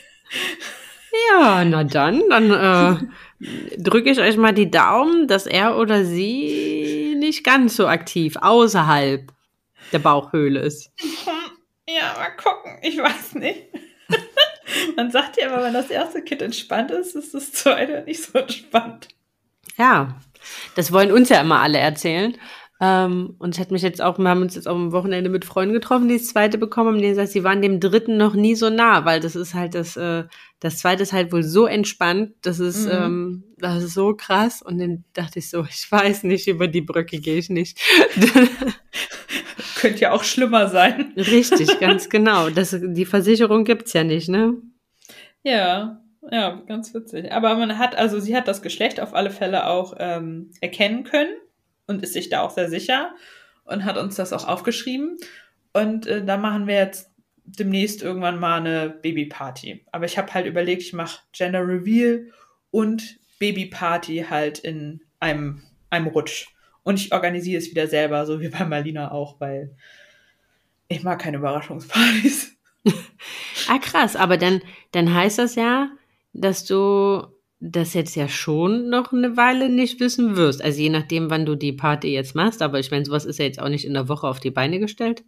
Ja, 1.30 1.63
na 1.65 1.84
dann, 1.84 2.22
dann 2.30 2.51
äh, 2.51 3.08
drücke 3.77 4.12
ich 4.12 4.19
euch 4.19 4.38
mal 4.38 4.53
die 4.53 4.71
Daumen, 4.71 5.27
dass 5.27 5.45
er 5.45 5.77
oder 5.77 6.05
sie 6.05 7.15
nicht 7.17 7.43
ganz 7.43 7.75
so 7.75 7.88
aktiv 7.88 8.38
außerhalb 8.39 9.31
der 9.91 10.00
Bauchhöhle 10.00 10.60
ist. 10.60 10.91
Ja, 11.88 12.13
mal 12.17 12.36
gucken. 12.38 12.77
Ich 12.81 12.98
weiß 12.98 13.36
nicht. 13.36 13.63
Man 14.95 15.12
sagt 15.12 15.38
ja 15.38 15.48
immer, 15.48 15.63
wenn 15.63 15.74
das 15.74 15.89
erste 15.89 16.21
Kind 16.21 16.41
entspannt 16.41 16.91
ist, 16.91 17.15
ist 17.15 17.33
das 17.33 17.51
zweite 17.51 18.03
nicht 18.05 18.24
so 18.24 18.39
entspannt. 18.39 19.10
Ja, 19.77 20.15
das 20.75 20.91
wollen 20.91 21.12
uns 21.12 21.29
ja 21.29 21.41
immer 21.41 21.60
alle 21.60 21.79
erzählen. 21.79 22.38
Ähm, 22.83 23.35
und 23.38 23.53
ich 23.53 23.61
hatte 23.61 23.73
mich 23.73 23.83
jetzt 23.83 24.01
auch, 24.01 24.17
wir 24.17 24.27
haben 24.27 24.41
uns 24.41 24.55
jetzt 24.55 24.67
auch 24.67 24.75
am 24.75 24.91
Wochenende 24.91 25.29
mit 25.29 25.45
Freunden 25.45 25.71
getroffen, 25.73 26.07
die 26.07 26.17
das 26.17 26.25
zweite 26.29 26.57
bekommen 26.57 26.95
haben, 26.95 27.01
denen 27.01 27.13
sagt, 27.13 27.29
sie 27.29 27.43
waren 27.43 27.61
dem 27.61 27.79
dritten 27.79 28.17
noch 28.17 28.33
nie 28.33 28.55
so 28.55 28.71
nah, 28.71 29.05
weil 29.05 29.19
das 29.19 29.35
ist 29.35 29.53
halt 29.53 29.75
das, 29.75 29.95
äh, 29.97 30.23
das 30.59 30.79
zweite 30.79 31.03
ist 31.03 31.13
halt 31.13 31.31
wohl 31.31 31.43
so 31.43 31.67
entspannt, 31.67 32.33
das 32.41 32.59
ist, 32.59 32.88
Mhm. 32.88 32.91
ähm, 32.91 33.43
das 33.59 33.83
ist 33.83 33.93
so 33.93 34.15
krass. 34.15 34.63
Und 34.63 34.79
dann 34.79 35.03
dachte 35.13 35.38
ich 35.38 35.50
so, 35.51 35.63
ich 35.69 35.91
weiß 35.91 36.23
nicht, 36.23 36.47
über 36.47 36.67
die 36.67 36.81
Brücke 36.81 37.19
gehe 37.19 37.38
ich 37.38 37.51
nicht. 37.51 37.79
Könnte 39.79 40.00
ja 40.00 40.11
auch 40.11 40.23
schlimmer 40.23 40.67
sein. 40.67 41.13
Richtig, 41.15 41.67
ganz 41.79 42.09
genau. 42.09 42.50
Das, 42.50 42.75
die 42.81 43.05
Versicherung 43.05 43.63
gibt's 43.63 43.93
ja 43.93 44.03
nicht, 44.03 44.27
ne? 44.27 44.55
Ja, 45.43 46.01
ja, 46.31 46.61
ganz 46.67 46.93
witzig. 46.95 47.31
Aber 47.31 47.55
man 47.55 47.77
hat, 47.77 47.95
also 47.95 48.19
sie 48.19 48.35
hat 48.35 48.47
das 48.47 48.61
Geschlecht 48.63 49.00
auf 49.00 49.13
alle 49.13 49.29
Fälle 49.29 49.67
auch 49.67 49.93
ähm, 50.00 50.51
erkennen 50.61 51.03
können 51.03 51.31
und 51.91 52.03
ist 52.03 52.13
sich 52.13 52.29
da 52.29 52.41
auch 52.41 52.51
sehr 52.51 52.69
sicher 52.69 53.13
und 53.65 53.86
hat 53.86 53.98
uns 53.98 54.15
das 54.15 54.33
auch 54.33 54.48
aufgeschrieben. 54.48 55.17
Und 55.74 56.07
äh, 56.07 56.25
da 56.25 56.38
machen 56.38 56.67
wir 56.67 56.75
jetzt 56.75 57.12
demnächst 57.43 58.01
irgendwann 58.01 58.39
mal 58.39 58.60
eine 58.60 58.89
Babyparty. 58.89 59.86
Aber 59.91 60.05
ich 60.05 60.17
habe 60.17 60.33
halt 60.33 60.45
überlegt, 60.45 60.81
ich 60.81 60.93
mache 60.93 61.21
Gender 61.31 61.62
Reveal 61.67 62.27
und 62.71 63.19
Babyparty 63.39 64.25
halt 64.29 64.60
in 64.60 65.01
einem, 65.19 65.62
einem 65.89 66.07
Rutsch. 66.07 66.48
Und 66.83 67.00
ich 67.00 67.13
organisiere 67.13 67.60
es 67.60 67.69
wieder 67.69 67.88
selber, 67.88 68.25
so 68.25 68.41
wie 68.41 68.50
bei 68.50 68.65
Marlina 68.65 69.12
auch, 69.12 69.39
weil 69.39 69.75
ich 70.88 71.03
mag 71.03 71.21
keine 71.21 71.38
Überraschungspartys. 71.38 72.57
Ah, 73.69 73.77
krass, 73.77 74.15
aber 74.15 74.38
dann, 74.38 74.62
dann 74.91 75.13
heißt 75.13 75.38
das 75.38 75.53
ja, 75.53 75.91
dass 76.33 76.65
du 76.65 77.24
das 77.63 77.94
jetzt 77.94 78.15
ja 78.15 78.27
schon 78.27 78.89
noch 78.89 79.13
eine 79.13 79.38
Weile 79.38 79.70
nicht 79.70 80.00
wissen 80.00 80.36
wirst. 80.36 80.63
Also 80.63 80.82
je 80.82 80.89
nachdem, 80.89 81.30
wann 81.30 81.46
du 81.46 81.56
die 81.56 81.72
Party 81.72 82.12
jetzt 82.12 82.34
machst, 82.34 82.63
aber 82.63 82.80
ich 82.80 82.89
meine, 82.89 83.06
sowas 83.06 83.24
ist 83.24 83.38
ja 83.38 83.46
jetzt 83.46 83.62
auch 83.62 83.70
nicht 83.70 83.86
in 83.86 83.94
der 83.94 84.10
Woche 84.10 84.27
auf 84.27 84.39
die 84.39 84.50
Beine 84.50 84.80
gestellt. 84.80 85.24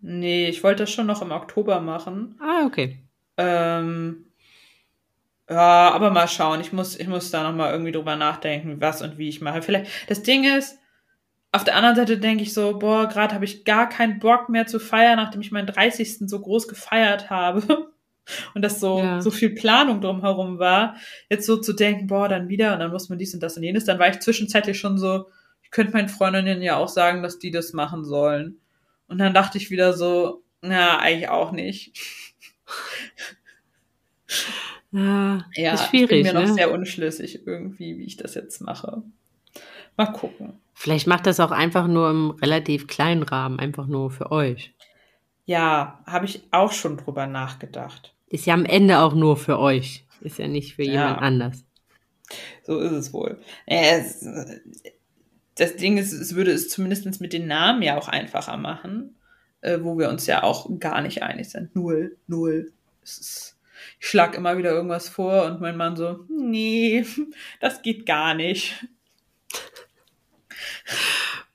Nee, 0.00 0.48
ich 0.48 0.62
wollte 0.62 0.84
das 0.84 0.92
schon 0.92 1.06
noch 1.06 1.22
im 1.22 1.32
Oktober 1.32 1.80
machen. 1.80 2.36
Ah, 2.40 2.64
okay. 2.66 3.02
Ähm, 3.36 4.26
ja, 5.50 5.90
aber 5.90 6.10
mal 6.10 6.28
schauen. 6.28 6.60
Ich 6.60 6.72
muss, 6.72 6.96
ich 6.96 7.08
muss 7.08 7.32
da 7.32 7.42
noch 7.42 7.56
mal 7.56 7.72
irgendwie 7.72 7.92
drüber 7.92 8.14
nachdenken, 8.14 8.80
was 8.80 9.02
und 9.02 9.18
wie 9.18 9.28
ich 9.28 9.40
mache. 9.40 9.60
Vielleicht, 9.60 9.90
das 10.08 10.22
Ding 10.22 10.44
ist, 10.44 10.78
auf 11.50 11.64
der 11.64 11.74
anderen 11.74 11.96
Seite 11.96 12.18
denke 12.18 12.44
ich 12.44 12.54
so, 12.54 12.78
boah, 12.78 13.08
gerade 13.08 13.34
habe 13.34 13.44
ich 13.44 13.64
gar 13.64 13.88
keinen 13.88 14.20
Bock 14.20 14.48
mehr 14.48 14.68
zu 14.68 14.78
feiern, 14.78 15.16
nachdem 15.16 15.40
ich 15.40 15.50
meinen 15.50 15.66
30. 15.66 16.28
so 16.28 16.40
groß 16.40 16.68
gefeiert 16.68 17.28
habe. 17.28 17.90
Und 18.54 18.62
das 18.62 18.80
so, 18.80 18.98
Ja. 18.98 19.20
so 19.20 19.30
viel 19.30 19.50
Planung 19.54 20.00
drumherum 20.00 20.58
war, 20.58 20.96
jetzt 21.30 21.46
so 21.46 21.56
zu 21.58 21.72
denken, 21.72 22.06
boah, 22.08 22.28
dann 22.28 22.48
wieder 22.48 22.72
und 22.74 22.80
dann 22.80 22.90
muss 22.90 23.08
man 23.08 23.18
dies 23.18 23.34
und 23.34 23.40
das 23.42 23.56
und 23.56 23.62
jenes. 23.62 23.84
Dann 23.84 23.98
war 23.98 24.08
ich 24.08 24.20
zwischenzeitlich 24.20 24.78
schon 24.78 24.98
so, 24.98 25.28
ich 25.62 25.70
könnte 25.70 25.92
meinen 25.92 26.08
Freundinnen 26.08 26.62
ja 26.62 26.76
auch 26.76 26.88
sagen, 26.88 27.22
dass 27.22 27.38
die 27.38 27.50
das 27.50 27.72
machen 27.72 28.04
sollen. 28.04 28.58
Und 29.08 29.18
dann 29.18 29.34
dachte 29.34 29.58
ich 29.58 29.70
wieder 29.70 29.92
so, 29.92 30.42
na, 30.62 30.98
eigentlich 30.98 31.28
auch 31.28 31.52
nicht. 31.52 31.92
Ja, 34.92 35.44
Ja, 35.54 35.74
ist 35.74 35.84
ich 35.86 35.90
bin 35.90 36.08
schwierig, 36.08 36.24
mir 36.24 36.32
noch 36.32 36.42
ne? 36.46 36.54
sehr 36.54 36.72
unschlüssig 36.72 37.46
irgendwie, 37.46 37.98
wie 37.98 38.04
ich 38.04 38.16
das 38.16 38.34
jetzt 38.34 38.60
mache. 38.60 39.02
Mal 39.96 40.06
gucken. 40.06 40.54
Vielleicht 40.74 41.06
macht 41.06 41.26
das 41.26 41.40
auch 41.40 41.50
einfach 41.50 41.86
nur 41.86 42.10
im 42.10 42.30
relativ 42.30 42.86
kleinen 42.86 43.22
Rahmen, 43.22 43.58
einfach 43.58 43.86
nur 43.86 44.10
für 44.10 44.30
euch. 44.30 44.74
Ja, 45.44 46.02
habe 46.06 46.24
ich 46.26 46.42
auch 46.50 46.72
schon 46.72 46.96
drüber 46.96 47.26
nachgedacht. 47.26 48.14
Ist 48.28 48.46
ja 48.46 48.54
am 48.54 48.64
Ende 48.64 48.98
auch 48.98 49.14
nur 49.14 49.36
für 49.36 49.58
euch. 49.58 50.04
Ist 50.20 50.38
ja 50.38 50.48
nicht 50.48 50.74
für 50.74 50.82
Ja. 50.84 50.92
jemand 50.92 51.22
anders. 51.22 51.64
So 52.64 52.80
ist 52.80 52.92
es 52.92 53.12
wohl. 53.12 53.38
Es, 53.66 54.26
das 55.54 55.76
Ding 55.76 55.96
ist, 55.96 56.12
es 56.12 56.34
würde 56.34 56.50
es 56.52 56.68
zumindest 56.68 57.20
mit 57.20 57.32
den 57.32 57.46
Namen 57.46 57.82
ja 57.82 57.96
auch 57.96 58.08
einfacher 58.08 58.56
machen, 58.56 59.14
äh, 59.60 59.78
wo 59.82 59.96
wir 59.98 60.08
uns 60.08 60.26
ja 60.26 60.42
auch 60.42 60.68
gar 60.80 61.00
nicht 61.02 61.22
einig 61.22 61.48
sind. 61.50 61.74
Null, 61.76 62.16
null. 62.26 62.72
Ist, 63.02 63.56
ich 64.00 64.08
schlag 64.08 64.34
immer 64.36 64.58
wieder 64.58 64.70
irgendwas 64.72 65.08
vor 65.08 65.44
und 65.44 65.60
mein 65.60 65.76
Mann 65.76 65.96
so, 65.96 66.24
nee, 66.28 67.04
das 67.60 67.82
geht 67.82 68.06
gar 68.06 68.34
nicht. 68.34 68.86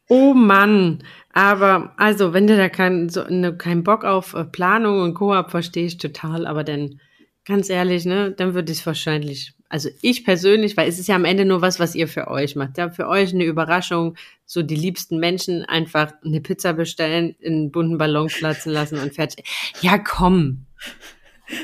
Oh 0.07 0.33
Mann, 0.33 1.03
aber 1.33 1.93
also, 1.97 2.33
wenn 2.33 2.47
du 2.47 2.57
da 2.57 2.69
keinen 2.69 3.09
so, 3.09 3.23
ne, 3.23 3.55
keinen 3.55 3.83
Bock 3.83 4.03
auf 4.03 4.33
äh, 4.33 4.43
Planung 4.43 5.01
und 5.01 5.13
Koop 5.13 5.51
verstehe 5.51 5.85
ich 5.85 5.97
total, 5.97 6.45
aber 6.45 6.63
dann 6.63 6.99
ganz 7.45 7.69
ehrlich, 7.69 8.05
ne, 8.05 8.31
dann 8.31 8.53
würde 8.53 8.71
ich 8.71 8.79
es 8.79 8.85
wahrscheinlich, 8.85 9.53
also 9.69 9.89
ich 10.01 10.25
persönlich, 10.25 10.75
weil 10.75 10.89
es 10.89 10.99
ist 10.99 11.07
ja 11.07 11.15
am 11.15 11.25
Ende 11.25 11.45
nur 11.45 11.61
was, 11.61 11.79
was 11.79 11.95
ihr 11.95 12.07
für 12.07 12.27
euch 12.27 12.55
macht. 12.55 12.77
Ja, 12.77 12.89
für 12.89 13.07
euch 13.07 13.33
eine 13.33 13.45
Überraschung, 13.45 14.15
so 14.45 14.61
die 14.61 14.75
liebsten 14.75 15.19
Menschen 15.19 15.63
einfach 15.63 16.13
eine 16.23 16.41
Pizza 16.41 16.73
bestellen, 16.73 17.35
in 17.39 17.53
einen 17.53 17.71
bunten 17.71 17.97
Ballon 17.97 18.27
platzen 18.27 18.73
lassen 18.73 18.99
und 18.99 19.15
fertig. 19.15 19.45
Ja, 19.81 19.97
komm. 19.97 20.65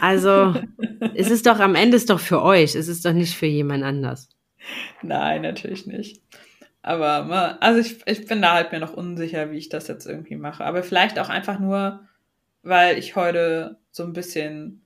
Also, 0.01 0.53
es 1.15 1.29
ist 1.29 1.45
doch 1.45 1.59
am 1.59 1.75
Ende 1.75 1.97
ist 1.97 2.09
doch 2.09 2.19
für 2.19 2.41
euch, 2.41 2.75
es 2.75 2.87
ist 2.87 3.05
doch 3.05 3.13
nicht 3.13 3.35
für 3.35 3.45
jemand 3.45 3.83
anders. 3.83 4.29
Nein, 5.01 5.43
natürlich 5.43 5.85
nicht. 5.85 6.21
Aber 6.87 7.57
also 7.59 7.81
ich, 7.81 7.97
ich 8.05 8.27
bin 8.27 8.41
da 8.41 8.53
halt 8.53 8.71
mir 8.71 8.79
noch 8.79 8.93
unsicher, 8.93 9.51
wie 9.51 9.57
ich 9.57 9.67
das 9.67 9.89
jetzt 9.89 10.05
irgendwie 10.05 10.37
mache. 10.37 10.63
Aber 10.63 10.83
vielleicht 10.83 11.19
auch 11.19 11.27
einfach 11.27 11.59
nur, 11.59 11.99
weil 12.63 12.97
ich 12.97 13.17
heute 13.17 13.77
so 13.91 14.03
ein 14.03 14.13
bisschen 14.13 14.85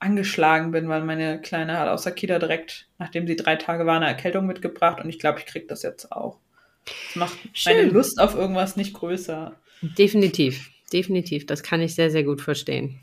angeschlagen 0.00 0.72
bin, 0.72 0.88
weil 0.88 1.04
meine 1.04 1.40
Kleine 1.40 1.78
hat 1.78 1.88
aus 1.88 2.02
der 2.02 2.12
Kita 2.12 2.40
direkt, 2.40 2.88
nachdem 2.98 3.28
sie 3.28 3.36
drei 3.36 3.54
Tage 3.54 3.86
war, 3.86 3.96
eine 3.96 4.08
Erkältung 4.08 4.46
mitgebracht 4.46 5.00
und 5.00 5.08
ich 5.08 5.20
glaube, 5.20 5.38
ich 5.38 5.46
krieg 5.46 5.68
das 5.68 5.84
jetzt 5.84 6.10
auch. 6.10 6.40
Das 6.84 7.16
macht 7.16 7.38
meine 7.64 7.82
Schön. 7.82 7.94
Lust 7.94 8.20
auf 8.20 8.34
irgendwas 8.34 8.74
nicht 8.74 8.94
größer. 8.94 9.54
Definitiv, 9.80 10.70
definitiv, 10.92 11.46
das 11.46 11.62
kann 11.62 11.80
ich 11.80 11.94
sehr, 11.94 12.10
sehr 12.10 12.24
gut 12.24 12.40
verstehen. 12.40 12.98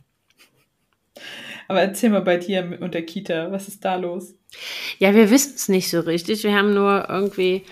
Aber 1.69 1.79
erzähl 1.79 2.09
mal 2.09 2.21
bei 2.21 2.35
dir 2.35 2.77
und 2.81 2.93
der 2.93 3.05
Kita, 3.05 3.51
was 3.51 3.69
ist 3.69 3.85
da 3.85 3.95
los? 3.95 4.35
Ja, 4.99 5.15
wir 5.15 5.29
wissen 5.29 5.53
es 5.55 5.69
nicht 5.69 5.89
so 5.89 6.01
richtig. 6.01 6.43
Wir 6.43 6.53
haben 6.53 6.73
nur 6.73 7.07
irgendwie 7.09 7.63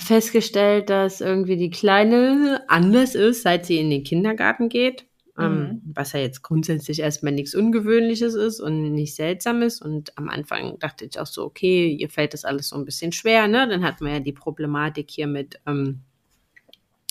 festgestellt, 0.00 0.90
dass 0.90 1.20
irgendwie 1.20 1.56
die 1.56 1.70
Kleine 1.70 2.62
anders 2.68 3.14
ist, 3.14 3.42
seit 3.42 3.66
sie 3.66 3.78
in 3.78 3.90
den 3.90 4.04
Kindergarten 4.04 4.68
geht. 4.68 5.06
Ähm, 5.38 5.82
was 5.94 6.14
ja 6.14 6.20
jetzt 6.20 6.42
grundsätzlich 6.42 6.98
erstmal 6.98 7.32
nichts 7.32 7.54
Ungewöhnliches 7.54 8.34
ist 8.34 8.58
und 8.58 8.92
nicht 8.92 9.14
Seltsames. 9.14 9.80
Und 9.80 10.18
am 10.18 10.28
Anfang 10.28 10.80
dachte 10.80 11.04
ich 11.04 11.20
auch 11.20 11.26
so, 11.26 11.44
okay, 11.44 11.86
ihr 11.88 12.10
fällt 12.10 12.34
das 12.34 12.44
alles 12.44 12.70
so 12.70 12.76
ein 12.76 12.84
bisschen 12.84 13.12
schwer, 13.12 13.46
ne? 13.46 13.68
Dann 13.68 13.84
hatten 13.84 14.04
wir 14.04 14.14
ja 14.14 14.20
die 14.20 14.32
Problematik 14.32 15.10
hier 15.10 15.28
mit, 15.28 15.60
ähm, 15.64 16.00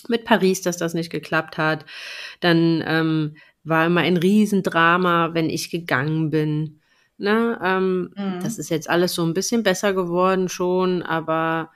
mit 0.08 0.26
Paris, 0.26 0.60
dass 0.60 0.76
das 0.76 0.92
nicht 0.92 1.08
geklappt 1.10 1.56
hat. 1.56 1.86
Dann 2.40 2.84
ähm, 2.86 3.36
war 3.64 3.86
immer 3.86 4.02
ein 4.02 4.18
Riesendrama, 4.18 5.32
wenn 5.32 5.48
ich 5.48 5.70
gegangen 5.70 6.28
bin. 6.28 6.80
Ne? 7.16 7.58
Ähm, 7.64 8.10
Mhm. 8.14 8.40
Das 8.42 8.58
ist 8.58 8.68
jetzt 8.68 8.90
alles 8.90 9.14
so 9.14 9.24
ein 9.24 9.34
bisschen 9.34 9.62
besser 9.62 9.94
geworden 9.94 10.50
schon, 10.50 11.02
aber 11.02 11.70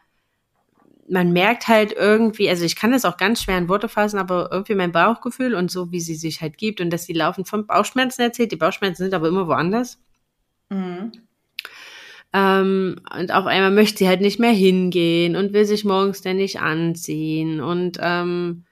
man 1.12 1.33
merkt 1.33 1.69
halt 1.69 1.92
irgendwie, 1.92 2.49
also 2.49 2.64
ich 2.64 2.75
kann 2.75 2.92
das 2.92 3.04
auch 3.04 3.19
ganz 3.19 3.42
schwer 3.42 3.59
in 3.59 3.69
Worte 3.69 3.88
fassen, 3.88 4.19
aber 4.19 4.49
irgendwie 4.50 4.75
mein 4.75 4.92
Bauchgefühl 4.92 5.54
und 5.54 5.71
so, 5.71 5.92
wie 5.92 6.00
sie 6.00 6.14
sich 6.14 6.40
halt 6.40 6.57
gibt 6.57 6.81
und 6.81 6.90
dass 6.90 7.04
sie 7.04 7.12
laufend 7.12 7.49
von 7.49 7.66
Bauchschmerzen 7.66 8.23
erzählt. 8.23 8.50
Die 8.50 8.57
Bauchschmerzen 8.57 9.04
sind 9.04 9.14
aber 9.14 9.28
immer 9.28 9.47
woanders. 9.47 10.00
Mhm. 10.71 11.12
Ähm, 12.33 12.97
und 13.14 13.31
auf 13.31 13.45
einmal 13.45 13.71
möchte 13.71 13.99
sie 13.99 14.09
halt 14.09 14.23
nicht 14.23 14.40
mehr 14.40 14.52
hingehen 14.52 15.37
und 15.37 15.52
will 15.52 15.66
sich 15.66 15.85
morgens 15.85 16.23
dann 16.23 16.37
nicht 16.37 16.61
anziehen. 16.61 17.61
Und 17.61 17.99
ähm, 18.00 18.64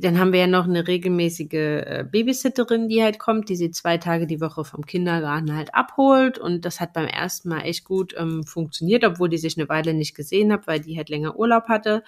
dann 0.00 0.18
haben 0.18 0.32
wir 0.32 0.40
ja 0.40 0.46
noch 0.46 0.64
eine 0.64 0.86
regelmäßige 0.86 1.52
äh, 1.52 2.04
Babysitterin, 2.10 2.88
die 2.88 3.02
halt 3.02 3.18
kommt, 3.18 3.48
die 3.48 3.56
sie 3.56 3.70
zwei 3.70 3.98
Tage 3.98 4.26
die 4.26 4.40
Woche 4.40 4.64
vom 4.64 4.86
Kindergarten 4.86 5.54
halt 5.54 5.74
abholt. 5.74 6.38
Und 6.38 6.64
das 6.64 6.80
hat 6.80 6.92
beim 6.92 7.06
ersten 7.06 7.48
Mal 7.48 7.60
echt 7.62 7.84
gut 7.84 8.14
ähm, 8.16 8.44
funktioniert, 8.44 9.04
obwohl 9.04 9.28
die 9.28 9.38
sich 9.38 9.58
eine 9.58 9.68
Weile 9.68 9.94
nicht 9.94 10.14
gesehen 10.14 10.52
hat, 10.52 10.66
weil 10.66 10.80
die 10.80 10.96
halt 10.96 11.08
länger 11.08 11.36
Urlaub 11.38 11.68
hatte. 11.68 12.02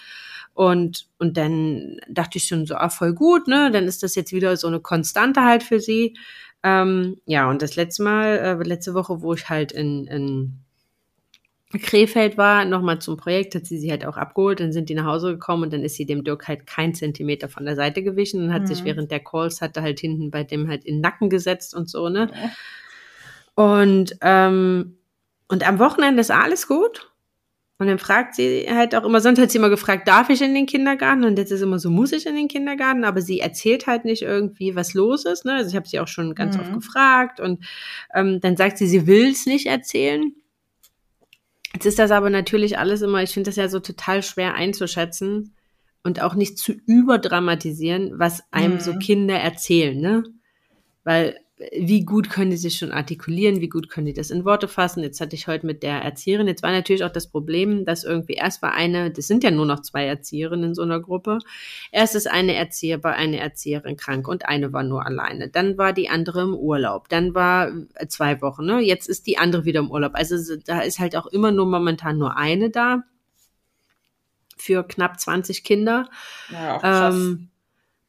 Und, 0.54 1.08
und 1.18 1.36
dann 1.36 1.98
dachte 2.08 2.38
ich 2.38 2.44
schon 2.44 2.66
so, 2.66 2.74
ah, 2.74 2.88
voll 2.88 3.14
gut, 3.14 3.48
ne? 3.48 3.70
Dann 3.70 3.84
ist 3.84 4.02
das 4.02 4.14
jetzt 4.14 4.32
wieder 4.32 4.56
so 4.56 4.66
eine 4.66 4.80
Konstante 4.80 5.42
halt 5.42 5.62
für 5.62 5.80
sie. 5.80 6.16
Ähm, 6.62 7.20
ja, 7.26 7.48
und 7.50 7.62
das 7.62 7.76
letzte 7.76 8.02
Mal, 8.02 8.38
äh, 8.38 8.62
letzte 8.64 8.94
Woche, 8.94 9.22
wo 9.22 9.34
ich 9.34 9.48
halt 9.48 9.72
in, 9.72 10.06
in 10.06 10.60
Krefeld 11.70 12.38
war, 12.38 12.64
nochmal 12.64 12.98
zum 12.98 13.18
Projekt, 13.18 13.54
hat 13.54 13.66
sie 13.66 13.78
sie 13.78 13.90
halt 13.90 14.06
auch 14.06 14.16
abgeholt, 14.16 14.60
dann 14.60 14.72
sind 14.72 14.88
die 14.88 14.94
nach 14.94 15.04
Hause 15.04 15.32
gekommen 15.32 15.64
und 15.64 15.72
dann 15.72 15.82
ist 15.82 15.96
sie 15.96 16.06
dem 16.06 16.24
Dirk 16.24 16.48
halt 16.48 16.66
kein 16.66 16.94
Zentimeter 16.94 17.48
von 17.48 17.66
der 17.66 17.76
Seite 17.76 18.02
gewichen 18.02 18.42
und 18.42 18.52
hat 18.54 18.62
mhm. 18.62 18.66
sich 18.68 18.84
während 18.84 19.10
der 19.10 19.20
Calls 19.20 19.60
hatte 19.60 19.82
halt 19.82 20.00
hinten 20.00 20.30
bei 20.30 20.44
dem 20.44 20.68
halt 20.68 20.84
in 20.84 20.96
den 20.96 21.00
Nacken 21.02 21.28
gesetzt 21.28 21.74
und 21.74 21.90
so, 21.90 22.08
ne? 22.08 22.30
Und, 23.54 24.16
ähm, 24.22 24.96
und 25.48 25.66
am 25.66 25.78
Wochenende 25.78 26.20
ist 26.20 26.30
alles 26.30 26.68
gut. 26.68 27.10
Und 27.80 27.86
dann 27.86 27.98
fragt 27.98 28.34
sie 28.34 28.66
halt 28.68 28.94
auch 28.94 29.04
immer, 29.04 29.20
sonst 29.20 29.38
hat 29.38 29.50
sie 29.50 29.58
immer 29.58 29.68
gefragt, 29.68 30.08
darf 30.08 30.30
ich 30.30 30.42
in 30.42 30.54
den 30.54 30.66
Kindergarten? 30.66 31.24
Und 31.24 31.38
jetzt 31.38 31.52
ist 31.52 31.60
immer 31.60 31.78
so, 31.78 31.90
muss 31.90 32.12
ich 32.12 32.26
in 32.26 32.34
den 32.34 32.48
Kindergarten? 32.48 33.04
Aber 33.04 33.20
sie 33.20 33.38
erzählt 33.38 33.86
halt 33.86 34.04
nicht 34.04 34.22
irgendwie, 34.22 34.74
was 34.74 34.94
los 34.94 35.24
ist. 35.24 35.44
Ne? 35.44 35.54
Also 35.54 35.70
ich 35.70 35.76
habe 35.76 35.88
sie 35.88 36.00
auch 36.00 36.08
schon 36.08 36.34
ganz 36.34 36.56
mhm. 36.56 36.62
oft 36.62 36.72
gefragt. 36.74 37.40
Und 37.40 37.64
ähm, 38.14 38.40
dann 38.40 38.56
sagt 38.56 38.78
sie, 38.78 38.88
sie 38.88 39.06
will 39.06 39.30
es 39.30 39.46
nicht 39.46 39.66
erzählen. 39.66 40.32
Jetzt 41.78 41.86
ist 41.86 42.00
das 42.00 42.10
aber 42.10 42.28
natürlich 42.28 42.76
alles 42.76 43.02
immer, 43.02 43.22
ich 43.22 43.30
finde 43.30 43.50
das 43.50 43.54
ja 43.54 43.68
so 43.68 43.78
total 43.78 44.24
schwer 44.24 44.54
einzuschätzen 44.54 45.54
und 46.02 46.20
auch 46.20 46.34
nicht 46.34 46.58
zu 46.58 46.72
überdramatisieren, 46.72 48.18
was 48.18 48.42
einem 48.50 48.74
mhm. 48.74 48.80
so 48.80 48.98
Kinder 48.98 49.36
erzählen, 49.36 49.96
ne? 49.96 50.24
Weil 51.04 51.38
wie 51.76 52.04
gut 52.04 52.30
können 52.30 52.50
die 52.50 52.56
sich 52.56 52.78
schon 52.78 52.92
artikulieren, 52.92 53.60
wie 53.60 53.68
gut 53.68 53.88
können 53.88 54.06
die 54.06 54.12
das 54.12 54.30
in 54.30 54.44
Worte 54.44 54.68
fassen. 54.68 55.02
Jetzt 55.02 55.20
hatte 55.20 55.34
ich 55.34 55.48
heute 55.48 55.66
mit 55.66 55.82
der 55.82 56.02
Erzieherin, 56.02 56.46
jetzt 56.46 56.62
war 56.62 56.70
natürlich 56.70 57.02
auch 57.02 57.12
das 57.12 57.26
Problem, 57.26 57.84
dass 57.84 58.04
irgendwie 58.04 58.34
erst 58.34 58.62
war 58.62 58.74
eine, 58.74 59.10
das 59.10 59.26
sind 59.26 59.42
ja 59.42 59.50
nur 59.50 59.66
noch 59.66 59.80
zwei 59.80 60.06
Erzieherinnen 60.06 60.70
in 60.70 60.74
so 60.74 60.82
einer 60.82 61.00
Gruppe, 61.00 61.38
erst 61.90 62.14
ist 62.14 62.30
eine 62.30 62.54
Erzieher 62.54 62.98
bei 62.98 63.14
eine 63.14 63.38
Erzieherin 63.38 63.96
krank 63.96 64.28
und 64.28 64.46
eine 64.46 64.72
war 64.72 64.84
nur 64.84 65.04
alleine. 65.04 65.48
Dann 65.48 65.78
war 65.78 65.92
die 65.92 66.08
andere 66.08 66.42
im 66.42 66.54
Urlaub, 66.54 67.08
dann 67.08 67.34
war 67.34 67.72
äh, 67.94 68.06
zwei 68.06 68.40
Wochen, 68.40 68.64
ne? 68.64 68.80
Jetzt 68.80 69.08
ist 69.08 69.26
die 69.26 69.38
andere 69.38 69.64
wieder 69.64 69.80
im 69.80 69.90
Urlaub. 69.90 70.12
Also 70.14 70.56
da 70.64 70.80
ist 70.80 71.00
halt 71.00 71.16
auch 71.16 71.26
immer 71.26 71.50
nur 71.50 71.66
momentan 71.66 72.18
nur 72.18 72.36
eine 72.36 72.70
da 72.70 73.02
für 74.56 74.86
knapp 74.86 75.18
20 75.18 75.64
Kinder. 75.64 76.08
Ja, 76.50 76.78
krass. 76.78 77.14
Ähm, 77.14 77.48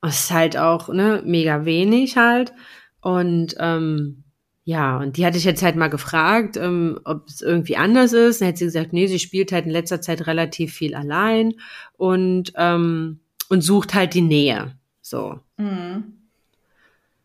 das 0.01 0.19
ist 0.19 0.31
halt 0.31 0.57
auch 0.57 0.89
ne, 0.89 1.21
mega 1.25 1.65
wenig 1.65 2.15
halt. 2.15 2.53
Und 3.01 3.55
ähm, 3.59 4.23
ja, 4.69 4.97
und 4.97 5.17
die 5.17 5.25
hatte 5.25 5.37
ich 5.37 5.45
jetzt 5.45 5.63
halt 5.63 5.75
mal 5.75 5.87
gefragt, 5.87 6.55
ähm, 6.55 6.99
ob 7.03 7.27
es 7.27 7.41
irgendwie 7.41 7.75
anders 7.75 8.13
ist. 8.13 8.39
Dann 8.39 8.49
hat 8.49 8.57
sie 8.57 8.65
gesagt, 8.65 8.93
nee, 8.93 9.07
sie 9.07 9.17
spielt 9.17 9.51
halt 9.51 9.65
in 9.65 9.71
letzter 9.71 9.99
Zeit 9.99 10.27
relativ 10.27 10.73
viel 10.73 10.93
allein 10.93 11.55
und, 11.97 12.53
ähm, 12.55 13.19
und 13.49 13.61
sucht 13.61 13.95
halt 13.95 14.13
die 14.13 14.21
Nähe. 14.21 14.75
So. 15.01 15.39
Mhm. 15.57 16.19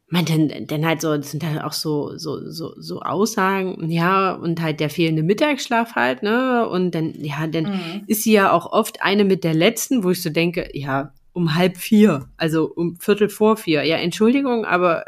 Man, 0.06 0.24
denn, 0.24 0.66
denn 0.66 0.86
halt 0.86 1.00
so, 1.00 1.16
das 1.16 1.32
sind 1.32 1.44
halt 1.44 1.62
auch 1.62 1.72
so, 1.72 2.16
so, 2.16 2.50
so, 2.50 2.72
so 2.78 3.02
Aussagen, 3.02 3.90
ja, 3.90 4.32
und 4.32 4.62
halt 4.62 4.80
der 4.80 4.88
fehlende 4.88 5.22
Mittagsschlaf 5.22 5.96
halt, 5.96 6.22
ne? 6.22 6.68
Und 6.68 6.94
dann, 6.94 7.14
ja, 7.18 7.46
dann 7.46 7.64
mhm. 7.64 8.04
ist 8.06 8.22
sie 8.22 8.32
ja 8.32 8.52
auch 8.52 8.72
oft 8.72 9.02
eine 9.02 9.24
mit 9.24 9.44
der 9.44 9.54
letzten, 9.54 10.04
wo 10.04 10.10
ich 10.10 10.22
so 10.22 10.30
denke, 10.30 10.70
ja, 10.72 11.12
um 11.32 11.56
halb 11.56 11.76
vier, 11.76 12.28
also 12.36 12.72
um 12.72 12.96
Viertel 12.96 13.28
vor 13.28 13.56
vier. 13.56 13.82
Ja, 13.84 13.96
Entschuldigung, 13.96 14.64
aber 14.64 15.04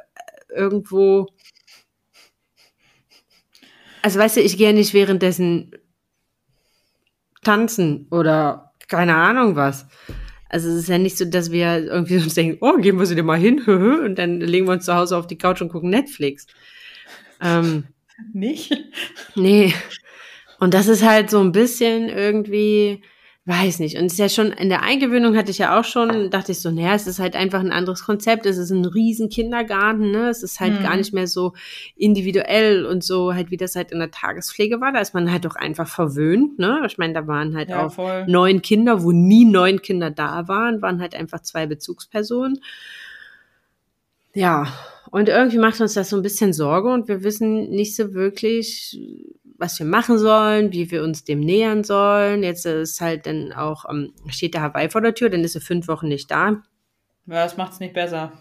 irgendwo. 0.48 1.26
Also 4.02 4.18
weißt 4.18 4.36
du, 4.36 4.40
ich 4.40 4.56
gehe 4.56 4.72
nicht 4.72 4.94
währenddessen 4.94 5.72
tanzen 7.42 8.06
oder 8.10 8.72
keine 8.88 9.16
Ahnung 9.16 9.56
was. 9.56 9.86
Also 10.48 10.68
es 10.68 10.76
ist 10.76 10.88
ja 10.88 10.98
nicht 10.98 11.18
so, 11.18 11.24
dass 11.24 11.50
wir 11.50 11.84
irgendwie 11.84 12.16
uns 12.16 12.34
denken, 12.34 12.58
oh, 12.60 12.76
gehen 12.76 12.98
wir 12.98 13.06
sie 13.06 13.16
dir 13.16 13.22
mal 13.22 13.38
hin, 13.38 13.60
und 13.66 14.16
dann 14.16 14.40
legen 14.40 14.66
wir 14.66 14.72
uns 14.72 14.84
zu 14.84 14.94
Hause 14.94 15.16
auf 15.16 15.26
die 15.26 15.38
Couch 15.38 15.60
und 15.60 15.70
gucken 15.70 15.90
Netflix. 15.90 16.46
Ähm, 17.40 17.84
nicht? 18.32 18.72
Nee. 19.34 19.74
Und 20.58 20.72
das 20.72 20.86
ist 20.86 21.02
halt 21.02 21.30
so 21.30 21.40
ein 21.40 21.52
bisschen 21.52 22.08
irgendwie, 22.08 23.02
Weiß 23.48 23.78
nicht. 23.78 23.96
Und 23.96 24.06
es 24.06 24.14
ist 24.14 24.18
ja 24.18 24.28
schon, 24.28 24.50
in 24.50 24.68
der 24.68 24.82
Eingewöhnung 24.82 25.36
hatte 25.36 25.52
ich 25.52 25.58
ja 25.58 25.78
auch 25.78 25.84
schon, 25.84 26.30
dachte 26.30 26.50
ich 26.50 26.58
so, 26.58 26.72
naja, 26.72 26.94
es 26.96 27.06
ist 27.06 27.20
halt 27.20 27.36
einfach 27.36 27.60
ein 27.60 27.70
anderes 27.70 28.02
Konzept. 28.02 28.44
Es 28.44 28.58
ist 28.58 28.72
ein 28.72 28.84
riesen 28.84 29.28
Kindergarten, 29.28 30.10
ne? 30.10 30.28
Es 30.28 30.42
ist 30.42 30.58
halt 30.58 30.80
mhm. 30.80 30.82
gar 30.82 30.96
nicht 30.96 31.14
mehr 31.14 31.28
so 31.28 31.52
individuell 31.94 32.84
und 32.84 33.04
so 33.04 33.34
halt, 33.34 33.52
wie 33.52 33.56
das 33.56 33.76
halt 33.76 33.92
in 33.92 34.00
der 34.00 34.10
Tagespflege 34.10 34.80
war. 34.80 34.92
Da 34.92 34.98
ist 34.98 35.14
man 35.14 35.30
halt 35.30 35.44
doch 35.44 35.54
einfach 35.54 35.86
verwöhnt, 35.86 36.58
ne? 36.58 36.82
Ich 36.86 36.98
meine, 36.98 37.12
da 37.12 37.28
waren 37.28 37.56
halt 37.56 37.68
ja, 37.68 37.86
auch 37.86 37.92
voll. 37.92 38.26
neun 38.26 38.62
Kinder, 38.62 39.04
wo 39.04 39.12
nie 39.12 39.44
neun 39.44 39.80
Kinder 39.80 40.10
da 40.10 40.48
waren, 40.48 40.82
waren 40.82 41.00
halt 41.00 41.14
einfach 41.14 41.40
zwei 41.40 41.66
Bezugspersonen. 41.66 42.58
Ja. 44.34 44.66
Und 45.12 45.28
irgendwie 45.28 45.58
macht 45.58 45.80
uns 45.80 45.94
das 45.94 46.10
so 46.10 46.16
ein 46.16 46.22
bisschen 46.22 46.52
Sorge 46.52 46.88
und 46.88 47.06
wir 47.06 47.22
wissen 47.22 47.70
nicht 47.70 47.94
so 47.94 48.12
wirklich, 48.12 48.98
was 49.58 49.78
wir 49.78 49.86
machen 49.86 50.18
sollen, 50.18 50.72
wie 50.72 50.90
wir 50.90 51.02
uns 51.02 51.24
dem 51.24 51.40
nähern 51.40 51.84
sollen. 51.84 52.42
Jetzt 52.42 52.66
ist 52.66 53.00
halt 53.00 53.26
dann 53.26 53.52
auch, 53.52 53.84
ähm, 53.90 54.12
steht 54.28 54.54
der 54.54 54.62
Hawaii 54.62 54.90
vor 54.90 55.00
der 55.00 55.14
Tür, 55.14 55.30
dann 55.30 55.44
ist 55.44 55.54
er 55.54 55.60
fünf 55.60 55.88
Wochen 55.88 56.08
nicht 56.08 56.30
da. 56.30 56.62
Ja, 57.28 57.42
das 57.42 57.56
macht 57.56 57.72
es 57.72 57.80
nicht 57.80 57.92
besser. 57.92 58.32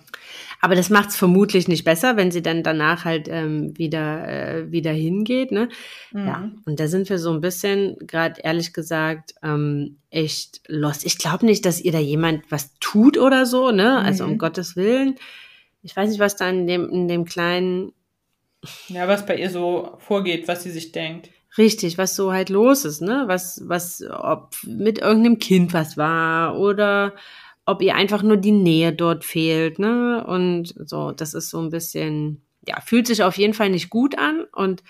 Aber 0.61 0.75
das 0.75 0.89
macht 0.89 1.09
es 1.09 1.15
vermutlich 1.15 1.67
nicht 1.67 1.83
besser, 1.83 2.17
wenn 2.17 2.31
sie 2.31 2.43
dann 2.43 2.61
danach 2.61 3.03
halt 3.03 3.27
ähm, 3.29 3.75
wieder, 3.77 4.27
äh, 4.27 4.71
wieder 4.71 4.91
hingeht. 4.91 5.51
Ne? 5.51 5.69
Mhm. 6.11 6.27
Ja, 6.27 6.51
und 6.65 6.79
da 6.79 6.87
sind 6.87 7.09
wir 7.09 7.17
so 7.17 7.31
ein 7.31 7.41
bisschen, 7.41 7.97
gerade 7.99 8.41
ehrlich 8.41 8.73
gesagt, 8.73 9.33
ähm, 9.41 9.97
echt 10.11 10.61
lost. 10.67 11.05
Ich 11.05 11.17
glaube 11.17 11.45
nicht, 11.45 11.65
dass 11.65 11.81
ihr 11.81 11.91
da 11.91 11.99
jemand 11.99 12.43
was 12.51 12.75
tut 12.79 13.17
oder 13.17 13.45
so, 13.45 13.71
ne? 13.71 13.97
Also 13.99 14.23
um 14.23 14.33
mhm. 14.33 14.37
Gottes 14.37 14.75
Willen. 14.75 15.15
Ich 15.81 15.95
weiß 15.95 16.09
nicht, 16.09 16.19
was 16.19 16.35
da 16.35 16.49
in 16.49 16.67
dem, 16.67 16.89
in 16.89 17.07
dem 17.07 17.25
kleinen 17.25 17.91
ja, 18.89 19.07
was 19.07 19.25
bei 19.25 19.37
ihr 19.37 19.49
so 19.49 19.97
vorgeht, 19.99 20.47
was 20.47 20.63
sie 20.63 20.71
sich 20.71 20.91
denkt. 20.91 21.29
Richtig, 21.57 21.97
was 21.97 22.15
so 22.15 22.33
halt 22.33 22.49
los 22.49 22.83
ist, 22.83 23.01
ne? 23.01 23.23
Was, 23.27 23.61
was, 23.65 24.03
ob 24.09 24.55
mit 24.63 24.99
irgendeinem 24.99 25.39
Kind 25.39 25.73
was 25.73 25.95
war 25.95 26.59
oder 26.59 27.13
ob 27.65 27.81
ihr 27.81 27.95
einfach 27.95 28.21
nur 28.23 28.37
die 28.37 28.51
Nähe 28.51 28.93
dort 28.93 29.23
fehlt, 29.23 29.79
ne? 29.79 30.25
Und 30.27 30.73
so, 30.77 31.11
das 31.11 31.33
ist 31.33 31.49
so 31.49 31.59
ein 31.59 31.69
bisschen, 31.69 32.41
ja, 32.67 32.81
fühlt 32.81 33.07
sich 33.07 33.23
auf 33.23 33.37
jeden 33.37 33.53
Fall 33.53 33.69
nicht 33.69 33.89
gut 33.89 34.17
an 34.17 34.45
und 34.51 34.83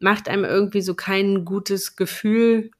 macht 0.00 0.28
einem 0.28 0.44
irgendwie 0.44 0.80
so 0.80 0.94
kein 0.94 1.44
gutes 1.44 1.96
Gefühl. 1.96 2.70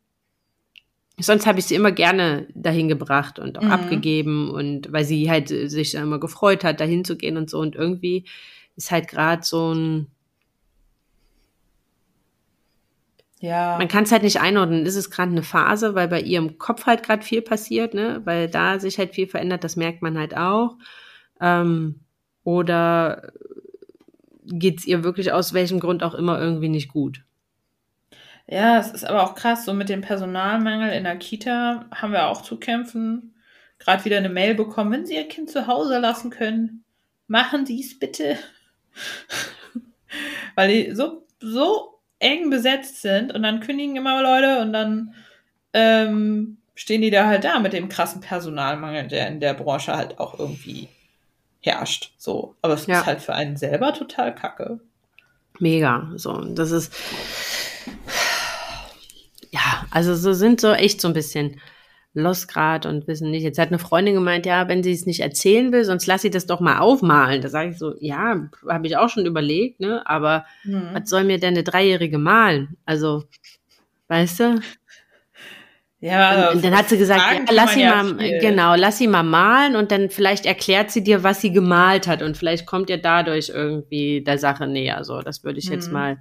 Sonst 1.18 1.46
habe 1.46 1.58
ich 1.58 1.66
sie 1.66 1.74
immer 1.74 1.92
gerne 1.92 2.46
dahin 2.54 2.88
gebracht 2.88 3.38
und 3.38 3.58
auch 3.58 3.62
mhm. 3.62 3.72
abgegeben 3.72 4.50
und 4.50 4.92
weil 4.92 5.04
sie 5.04 5.30
halt 5.30 5.48
sich 5.48 5.94
immer 5.94 6.20
gefreut 6.20 6.64
hat, 6.64 6.80
dahin 6.80 7.04
zu 7.04 7.16
gehen 7.16 7.36
und 7.36 7.48
so 7.48 7.58
und 7.58 7.74
irgendwie 7.74 8.24
ist 8.76 8.90
halt 8.90 9.08
gerade 9.08 9.42
so 9.42 9.72
ein 9.72 10.06
ja. 13.40 13.76
Man 13.78 13.88
kann 13.88 14.04
es 14.04 14.12
halt 14.12 14.22
nicht 14.22 14.40
einordnen. 14.40 14.86
Ist 14.86 14.96
es 14.96 15.10
gerade 15.10 15.30
eine 15.30 15.42
Phase, 15.42 15.94
weil 15.94 16.08
bei 16.08 16.20
ihrem 16.20 16.58
Kopf 16.58 16.86
halt 16.86 17.02
gerade 17.02 17.22
viel 17.22 17.42
passiert, 17.42 17.92
ne? 17.92 18.22
Weil 18.24 18.48
da 18.48 18.78
sich 18.78 18.98
halt 18.98 19.14
viel 19.14 19.26
verändert, 19.26 19.62
das 19.62 19.76
merkt 19.76 20.02
man 20.02 20.18
halt 20.18 20.36
auch. 20.36 20.76
Ähm, 21.40 22.00
oder 22.44 23.32
geht 24.44 24.78
es 24.78 24.86
ihr 24.86 25.04
wirklich 25.04 25.32
aus 25.32 25.52
welchem 25.52 25.80
Grund 25.80 26.02
auch 26.02 26.14
immer 26.14 26.40
irgendwie 26.40 26.68
nicht 26.68 26.88
gut? 26.88 27.22
Ja, 28.48 28.78
es 28.78 28.92
ist 28.92 29.04
aber 29.04 29.24
auch 29.24 29.34
krass, 29.34 29.64
so 29.64 29.74
mit 29.74 29.88
dem 29.88 30.02
Personalmangel 30.02 30.92
in 30.92 31.04
der 31.04 31.16
Kita 31.16 31.86
haben 31.92 32.12
wir 32.12 32.28
auch 32.28 32.42
zu 32.42 32.58
kämpfen. 32.58 33.34
Gerade 33.78 34.04
wieder 34.04 34.16
eine 34.16 34.28
Mail 34.28 34.54
bekommen, 34.54 34.92
wenn 34.92 35.04
Sie 35.04 35.14
Ihr 35.14 35.28
Kind 35.28 35.50
zu 35.50 35.66
Hause 35.66 35.98
lassen 35.98 36.30
können, 36.30 36.84
machen 37.26 37.66
Sie 37.66 37.80
es 37.80 37.98
bitte. 37.98 38.38
Weil 40.54 40.68
die 40.68 40.94
so, 40.94 41.26
so 41.40 41.98
eng 42.18 42.50
besetzt 42.50 43.02
sind 43.02 43.34
und 43.34 43.42
dann 43.42 43.60
kündigen 43.60 43.96
immer 43.96 44.22
Leute 44.22 44.60
und 44.60 44.72
dann 44.72 45.14
ähm, 45.72 46.58
stehen 46.74 47.02
die 47.02 47.10
da 47.10 47.26
halt 47.26 47.44
da 47.44 47.58
mit 47.58 47.72
dem 47.72 47.88
krassen 47.88 48.20
Personalmangel, 48.20 49.08
der 49.08 49.28
in 49.28 49.40
der 49.40 49.54
Branche 49.54 49.96
halt 49.96 50.18
auch 50.18 50.38
irgendwie 50.38 50.88
herrscht. 51.60 52.12
So. 52.16 52.54
Aber 52.62 52.74
es 52.74 52.86
ja. 52.86 53.00
ist 53.00 53.06
halt 53.06 53.20
für 53.20 53.34
einen 53.34 53.56
selber 53.56 53.92
total 53.92 54.34
kacke. 54.34 54.80
Mega. 55.58 56.10
So, 56.16 56.38
das 56.54 56.70
ist. 56.70 56.92
Ja, 59.50 59.86
also 59.90 60.14
so 60.14 60.32
sind 60.32 60.60
so 60.60 60.72
echt 60.72 61.00
so 61.00 61.08
ein 61.08 61.14
bisschen 61.14 61.60
lost 62.16 62.48
grad 62.48 62.86
und 62.86 63.06
wissen 63.06 63.30
nicht. 63.30 63.42
Jetzt 63.42 63.58
hat 63.58 63.68
eine 63.68 63.78
Freundin 63.78 64.14
gemeint, 64.14 64.46
ja, 64.46 64.68
wenn 64.68 64.82
sie 64.82 64.92
es 64.92 65.06
nicht 65.06 65.20
erzählen 65.20 65.70
will, 65.70 65.84
sonst 65.84 66.06
lass 66.06 66.22
sie 66.22 66.30
das 66.30 66.46
doch 66.46 66.60
mal 66.60 66.78
aufmalen. 66.78 67.42
Da 67.42 67.48
sage 67.48 67.70
ich 67.70 67.78
so, 67.78 67.94
ja, 68.00 68.48
habe 68.68 68.86
ich 68.86 68.96
auch 68.96 69.08
schon 69.08 69.26
überlegt, 69.26 69.80
ne? 69.80 70.02
Aber 70.06 70.46
mhm. 70.64 70.90
was 70.92 71.08
soll 71.08 71.24
mir 71.24 71.38
denn 71.38 71.54
eine 71.54 71.62
Dreijährige 71.62 72.18
malen? 72.18 72.76
Also, 72.86 73.24
weißt 74.08 74.40
du? 74.40 74.60
Ja, 76.00 76.50
und, 76.50 76.56
und 76.56 76.64
dann 76.64 76.76
hat 76.76 76.88
sie 76.88 76.98
gesagt, 76.98 77.20
ja, 77.20 77.54
lass 77.54 77.74
sie 77.74 77.80
ja 77.80 78.02
mal, 78.02 78.18
viel. 78.18 78.38
genau, 78.38 78.74
lass 78.74 78.98
sie 78.98 79.08
mal 79.08 79.22
malen 79.22 79.76
und 79.76 79.90
dann 79.90 80.10
vielleicht 80.10 80.46
erklärt 80.46 80.90
sie 80.90 81.02
dir, 81.02 81.22
was 81.22 81.40
sie 81.40 81.52
gemalt 81.52 82.06
hat 82.06 82.22
und 82.22 82.36
vielleicht 82.36 82.66
kommt 82.66 82.90
ihr 82.90 82.98
dadurch 82.98 83.48
irgendwie 83.48 84.22
der 84.22 84.38
Sache 84.38 84.66
näher. 84.66 85.04
So, 85.04 85.20
das 85.22 85.42
würde 85.42 85.58
ich 85.58 85.66
mhm. 85.66 85.72
jetzt 85.72 85.90
mal 85.90 86.18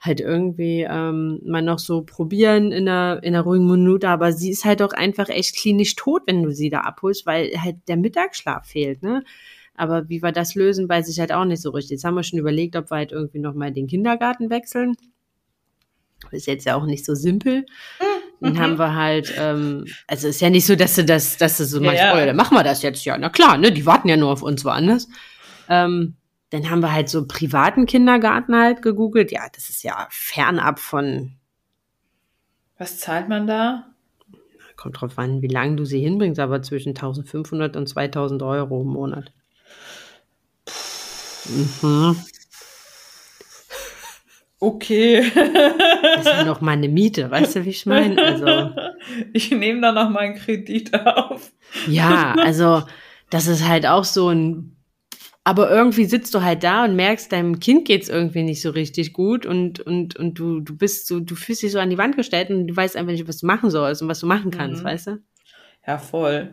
halt 0.00 0.20
irgendwie 0.20 0.86
ähm, 0.88 1.40
mal 1.44 1.62
noch 1.62 1.78
so 1.78 2.02
probieren 2.02 2.70
in 2.72 2.88
einer, 2.88 3.22
in 3.22 3.34
einer 3.34 3.44
ruhigen 3.44 3.66
Minute, 3.66 4.08
aber 4.08 4.32
sie 4.32 4.50
ist 4.50 4.64
halt 4.64 4.82
auch 4.82 4.92
einfach 4.92 5.28
echt 5.28 5.56
klinisch 5.56 5.96
tot, 5.96 6.22
wenn 6.26 6.42
du 6.42 6.52
sie 6.52 6.68
da 6.68 6.80
abholst, 6.80 7.26
weil 7.26 7.50
halt 7.62 7.76
der 7.88 7.96
Mittagsschlaf 7.96 8.66
fehlt, 8.66 9.02
ne? 9.02 9.22
Aber 9.74 10.08
wie 10.08 10.22
wir 10.22 10.32
das 10.32 10.54
lösen, 10.54 10.88
weiß 10.88 11.08
ich 11.08 11.20
halt 11.20 11.32
auch 11.32 11.44
nicht 11.44 11.60
so 11.60 11.70
richtig. 11.70 11.92
Jetzt 11.92 12.04
haben 12.04 12.14
wir 12.14 12.22
schon 12.22 12.38
überlegt, 12.38 12.76
ob 12.76 12.90
wir 12.90 12.96
halt 12.96 13.12
irgendwie 13.12 13.40
nochmal 13.40 13.72
den 13.72 13.86
Kindergarten 13.86 14.48
wechseln. 14.48 14.96
Ist 16.30 16.46
jetzt 16.46 16.64
ja 16.64 16.76
auch 16.76 16.86
nicht 16.86 17.04
so 17.04 17.14
simpel. 17.14 17.66
Dann 18.40 18.54
mhm. 18.54 18.58
haben 18.58 18.78
wir 18.78 18.94
halt, 18.94 19.34
ähm, 19.38 19.84
also 20.06 20.28
ist 20.28 20.40
ja 20.40 20.50
nicht 20.50 20.66
so, 20.66 20.76
dass 20.76 20.94
du 20.94 21.04
das, 21.04 21.36
dass 21.36 21.58
du 21.58 21.64
so 21.64 21.78
ja, 21.78 21.86
manchmal, 21.86 22.16
ja. 22.16 22.22
oh, 22.22 22.26
dann 22.26 22.36
machen 22.36 22.56
wir 22.56 22.64
das 22.64 22.82
jetzt, 22.82 23.04
ja, 23.04 23.16
na 23.18 23.28
klar, 23.28 23.58
ne, 23.58 23.72
die 23.72 23.86
warten 23.86 24.08
ja 24.08 24.16
nur 24.16 24.30
auf 24.30 24.42
uns 24.42 24.64
woanders. 24.64 25.08
Ähm, 25.68 26.16
dann 26.50 26.70
haben 26.70 26.80
wir 26.80 26.92
halt 26.92 27.08
so 27.08 27.26
privaten 27.26 27.86
Kindergarten 27.86 28.54
halt 28.54 28.82
gegoogelt. 28.82 29.32
Ja, 29.32 29.46
das 29.52 29.68
ist 29.68 29.82
ja 29.82 30.06
fernab 30.10 30.78
von. 30.78 31.32
Was 32.78 32.98
zahlt 32.98 33.28
man 33.28 33.46
da? 33.46 33.86
Kommt 34.76 35.00
drauf 35.00 35.18
an, 35.18 35.40
wie 35.42 35.48
lange 35.48 35.76
du 35.76 35.84
sie 35.84 36.00
hinbringst, 36.00 36.38
aber 36.38 36.62
zwischen 36.62 36.90
1500 36.90 37.76
und 37.76 37.88
2000 37.88 38.42
Euro 38.42 38.82
im 38.82 38.88
Monat. 38.88 39.32
Mhm. 41.48 42.16
Okay. 44.58 45.30
das 45.34 46.26
ist 46.26 46.26
ja 46.26 46.44
noch 46.44 46.60
meine 46.60 46.88
Miete, 46.88 47.30
weißt 47.30 47.56
du, 47.56 47.64
wie 47.64 47.70
ich 47.70 47.86
meine? 47.86 48.20
Also, 48.22 48.70
ich 49.32 49.50
nehme 49.50 49.80
da 49.80 49.92
noch 49.92 50.10
mal 50.10 50.20
einen 50.20 50.36
Kredit 50.36 50.94
auf. 50.94 51.52
Ja, 51.86 52.34
also 52.38 52.82
das 53.30 53.46
ist 53.46 53.66
halt 53.66 53.86
auch 53.86 54.04
so 54.04 54.30
ein 54.30 54.75
aber 55.46 55.70
irgendwie 55.70 56.06
sitzt 56.06 56.34
du 56.34 56.42
halt 56.42 56.64
da 56.64 56.84
und 56.84 56.96
merkst, 56.96 57.30
deinem 57.30 57.60
Kind 57.60 57.86
geht's 57.86 58.08
irgendwie 58.08 58.42
nicht 58.42 58.60
so 58.60 58.70
richtig 58.70 59.12
gut 59.12 59.46
und, 59.46 59.78
und, 59.78 60.16
und 60.16 60.34
du, 60.34 60.58
du 60.58 60.76
bist 60.76 61.06
so, 61.06 61.20
du 61.20 61.36
fühlst 61.36 61.62
dich 61.62 61.70
so 61.70 61.78
an 61.78 61.88
die 61.88 61.98
Wand 61.98 62.16
gestellt 62.16 62.50
und 62.50 62.66
du 62.66 62.74
weißt 62.74 62.96
einfach 62.96 63.12
nicht, 63.12 63.28
was 63.28 63.38
du 63.38 63.46
machen 63.46 63.70
sollst 63.70 64.02
und 64.02 64.08
was 64.08 64.18
du 64.18 64.26
machen 64.26 64.50
kannst, 64.50 64.82
mhm. 64.82 64.86
weißt 64.88 65.06
du? 65.06 65.18
Ja, 65.86 65.98
voll. 65.98 66.52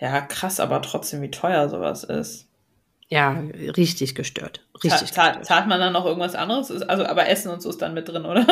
Ja, 0.00 0.22
krass, 0.22 0.58
aber 0.58 0.80
trotzdem, 0.80 1.20
wie 1.20 1.30
teuer 1.30 1.68
sowas 1.68 2.02
ist. 2.02 2.48
Ja, 3.08 3.44
richtig 3.76 4.14
gestört. 4.14 4.64
Richtig 4.82 5.12
zahlt, 5.12 5.34
gestört. 5.34 5.44
zahlt 5.44 5.66
man 5.66 5.80
dann 5.80 5.92
noch 5.92 6.06
irgendwas 6.06 6.34
anderes? 6.34 6.70
Also, 6.70 7.04
aber 7.04 7.28
Essen 7.28 7.50
und 7.50 7.60
so 7.60 7.68
ist 7.68 7.82
dann 7.82 7.92
mit 7.92 8.08
drin, 8.08 8.24
oder? 8.24 8.46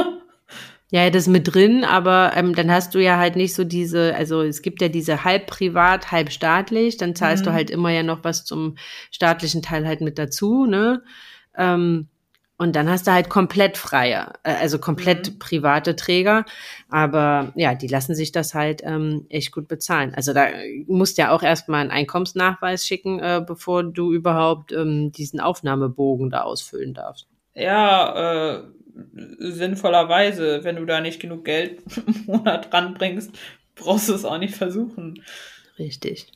Ja, 0.93 1.09
das 1.09 1.23
ist 1.23 1.29
mit 1.29 1.55
drin, 1.55 1.85
aber 1.85 2.33
ähm, 2.35 2.55
dann 2.55 2.71
hast 2.71 2.95
du 2.95 2.99
ja 2.99 3.17
halt 3.17 3.37
nicht 3.37 3.55
so 3.55 3.63
diese, 3.63 4.15
also 4.17 4.43
es 4.43 4.61
gibt 4.61 4.83
ja 4.83 4.89
diese 4.89 5.23
halb 5.23 5.47
privat, 5.47 6.11
halb 6.11 6.33
staatlich, 6.33 6.97
dann 6.97 7.15
zahlst 7.15 7.45
mhm. 7.45 7.51
du 7.51 7.53
halt 7.53 7.71
immer 7.71 7.91
ja 7.91 8.03
noch 8.03 8.25
was 8.25 8.45
zum 8.45 8.77
staatlichen 9.13 9.63
Teil 9.63 9.87
halt 9.87 10.01
mit 10.01 10.19
dazu, 10.19 10.67
ne? 10.67 11.03
Ähm, 11.57 12.09
und 12.61 12.77
dann 12.77 12.91
hast 12.91 13.07
du 13.07 13.13
halt 13.13 13.31
komplett 13.31 13.79
freie, 13.79 14.35
äh, 14.43 14.53
also 14.53 14.79
komplett 14.79 15.31
mhm. 15.31 15.39
private 15.39 15.97
Träger. 15.97 16.45
Aber 16.91 17.53
ja, 17.55 17.75
die 17.75 17.87
lassen 17.87 18.15
sich 18.15 18.33
das 18.33 18.53
halt 18.53 18.83
ähm, 18.85 19.25
echt 19.31 19.51
gut 19.53 19.67
bezahlen. 19.67 20.13
Also 20.15 20.35
da 20.35 20.49
musst 20.87 21.17
du 21.17 21.23
ja 21.23 21.31
auch 21.31 21.43
erstmal 21.43 21.81
einen 21.81 21.91
Einkommensnachweis 21.91 22.85
schicken, 22.87 23.19
äh, 23.19 23.43
bevor 23.47 23.85
du 23.85 24.13
überhaupt 24.13 24.73
ähm, 24.73 25.11
diesen 25.11 25.41
Aufnahmebogen 25.41 26.29
da 26.29 26.43
ausfüllen 26.43 26.93
darfst. 26.93 27.30
Ja, 27.55 28.59
äh, 28.59 28.63
sinnvollerweise, 29.39 30.65
wenn 30.65 30.77
du 30.77 30.85
da 30.85 31.01
nicht 31.01 31.21
genug 31.21 31.45
Geld 31.45 31.83
im 32.07 32.25
Monat 32.27 32.73
ranbringst, 32.73 33.33
brauchst 33.75 34.09
du 34.09 34.15
es 34.15 34.25
auch 34.25 34.39
nicht 34.39 34.55
versuchen. 34.55 35.23
Richtig. 35.79 36.27